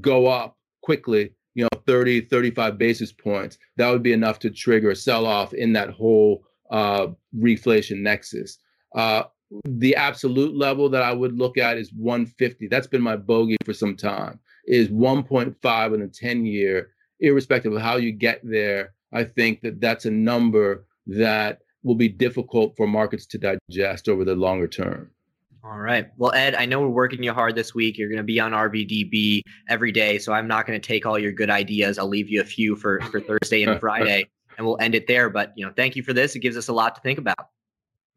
go 0.00 0.26
up 0.26 0.56
quickly, 0.82 1.32
you 1.54 1.64
know, 1.64 1.80
30, 1.86 2.22
35 2.22 2.78
basis 2.78 3.12
points, 3.12 3.58
that 3.76 3.90
would 3.90 4.02
be 4.02 4.12
enough 4.12 4.38
to 4.40 4.50
trigger 4.50 4.90
a 4.90 4.96
sell 4.96 5.26
off 5.26 5.54
in 5.54 5.72
that 5.72 5.90
whole 5.90 6.44
uh, 6.70 7.08
reflation 7.36 8.00
nexus. 8.00 8.58
Uh, 8.94 9.24
the 9.64 9.94
absolute 9.94 10.56
level 10.56 10.88
that 10.88 11.02
I 11.02 11.12
would 11.12 11.36
look 11.36 11.58
at 11.58 11.78
is 11.78 11.92
150. 11.92 12.68
That's 12.68 12.86
been 12.86 13.02
my 13.02 13.16
bogey 13.16 13.56
for 13.64 13.72
some 13.72 13.96
time. 13.96 14.40
Is 14.66 14.88
1.5 14.88 15.94
in 15.94 16.02
a 16.02 16.08
10 16.08 16.46
year, 16.46 16.90
irrespective 17.20 17.72
of 17.72 17.82
how 17.82 17.96
you 17.96 18.12
get 18.12 18.40
there. 18.42 18.94
I 19.12 19.24
think 19.24 19.60
that 19.60 19.80
that's 19.80 20.06
a 20.06 20.10
number 20.10 20.86
that 21.06 21.60
will 21.82 21.94
be 21.94 22.08
difficult 22.08 22.74
for 22.76 22.86
markets 22.86 23.26
to 23.26 23.38
digest 23.38 24.08
over 24.08 24.24
the 24.24 24.34
longer 24.34 24.66
term. 24.66 25.10
All 25.64 25.78
right. 25.78 26.08
Well, 26.18 26.32
Ed, 26.32 26.54
I 26.56 26.66
know 26.66 26.82
we're 26.82 26.88
working 26.88 27.22
you 27.22 27.32
hard 27.32 27.54
this 27.54 27.74
week. 27.74 27.96
You're 27.96 28.10
going 28.10 28.18
to 28.18 28.22
be 28.22 28.38
on 28.38 28.52
RVDB 28.52 29.40
every 29.70 29.92
day, 29.92 30.18
so 30.18 30.34
I'm 30.34 30.46
not 30.46 30.66
going 30.66 30.78
to 30.78 30.86
take 30.86 31.06
all 31.06 31.18
your 31.18 31.32
good 31.32 31.48
ideas. 31.48 31.98
I'll 31.98 32.06
leave 32.06 32.28
you 32.28 32.42
a 32.42 32.44
few 32.44 32.76
for 32.76 33.00
for 33.10 33.18
Thursday 33.18 33.62
and 33.62 33.80
Friday, 33.80 34.28
and 34.58 34.66
we'll 34.66 34.76
end 34.78 34.94
it 34.94 35.06
there. 35.06 35.30
But 35.30 35.54
you 35.56 35.64
know, 35.64 35.72
thank 35.74 35.96
you 35.96 36.02
for 36.02 36.12
this. 36.12 36.36
It 36.36 36.40
gives 36.40 36.58
us 36.58 36.68
a 36.68 36.72
lot 36.74 36.94
to 36.96 37.00
think 37.00 37.18
about. 37.18 37.48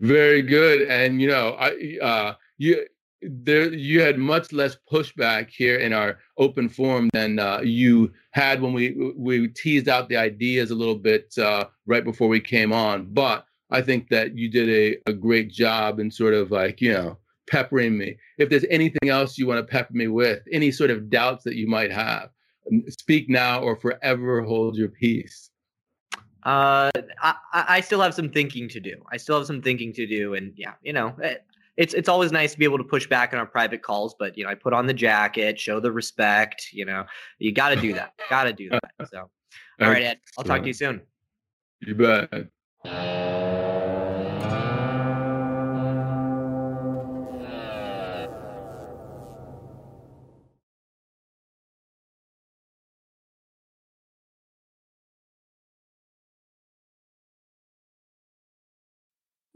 Very 0.01 0.41
good. 0.41 0.89
And 0.89 1.21
you 1.21 1.29
know, 1.29 1.55
I 1.57 1.97
uh 2.01 2.33
you 2.57 2.86
there 3.21 3.73
you 3.73 4.01
had 4.01 4.17
much 4.17 4.51
less 4.51 4.75
pushback 4.91 5.49
here 5.49 5.77
in 5.77 5.93
our 5.93 6.19
open 6.38 6.67
forum 6.67 7.10
than 7.13 7.39
uh, 7.39 7.62
you 7.63 8.12
had 8.31 8.62
when 8.62 8.73
we 8.73 9.13
we 9.15 9.47
teased 9.47 9.88
out 9.88 10.10
the 10.10 10.17
ideas 10.17 10.71
a 10.71 10.75
little 10.75 10.95
bit 10.95 11.33
uh, 11.38 11.65
right 11.86 12.03
before 12.03 12.27
we 12.27 12.41
came 12.41 12.73
on. 12.73 13.05
But 13.05 13.45
I 13.71 13.81
think 13.81 14.10
that 14.10 14.38
you 14.38 14.49
did 14.49 14.69
a, 14.69 15.10
a 15.10 15.13
great 15.13 15.49
job 15.49 15.99
in 15.99 16.12
sort 16.12 16.33
of 16.33 16.51
like 16.51 16.81
you 16.81 16.91
know 16.91 17.17
peppering 17.47 17.97
me. 17.97 18.17
If 18.38 18.49
there's 18.49 18.65
anything 18.69 19.10
else 19.10 19.38
you 19.38 19.47
want 19.47 19.65
to 19.65 19.71
pepper 19.71 19.93
me 19.93 20.07
with, 20.07 20.43
any 20.51 20.71
sort 20.71 20.89
of 20.89 21.10
doubts 21.10 21.43
that 21.45 21.55
you 21.55 21.67
might 21.67 21.91
have, 21.91 22.29
speak 22.88 23.29
now 23.29 23.62
or 23.62 23.75
forever 23.75 24.41
hold 24.41 24.75
your 24.75 24.89
peace. 24.89 25.49
Uh, 26.43 26.89
I, 27.21 27.36
I 27.53 27.81
still 27.81 28.01
have 28.01 28.13
some 28.13 28.29
thinking 28.29 28.69
to 28.69 28.79
do. 28.79 28.95
I 29.12 29.17
still 29.17 29.38
have 29.38 29.47
some 29.47 29.62
thinking 29.62 29.91
to 29.93 30.07
do, 30.07 30.36
and 30.36 30.53
yeah, 30.55 30.73
you 30.81 30.93
know, 30.93 31.13
eh, 31.21 31.36
it's 31.75 31.93
it's 31.93 32.07
always 32.07 32.31
nice 32.31 32.53
to 32.53 32.60
be 32.60 32.65
able 32.65 32.77
to 32.77 32.83
push 32.83 33.05
back 33.05 33.33
on 33.33 33.39
our 33.39 33.45
private 33.45 33.81
calls, 33.81 34.15
but 34.17 34.38
you 34.38 34.45
know, 34.45 34.49
I 34.49 34.55
put 34.55 34.71
on 34.73 34.88
the 34.88 34.93
jacket, 34.93 35.60
show 35.60 35.79
the 35.79 35.91
respect. 35.91 36.69
You 36.71 36.86
know, 36.86 37.05
you 37.39 37.51
got 37.51 37.69
to 37.69 37.75
do 37.75 37.93
that. 37.93 38.13
got 38.29 38.45
to 38.45 38.53
do 38.53 38.69
that. 38.69 39.10
So, 39.10 39.19
all 39.81 39.89
right, 39.89 40.03
Ed. 40.03 40.19
I'll 40.38 40.45
talk 40.45 40.62
to 40.62 40.67
you 40.67 40.73
soon. 40.73 41.01
You 41.81 41.95
bet. 41.95 43.26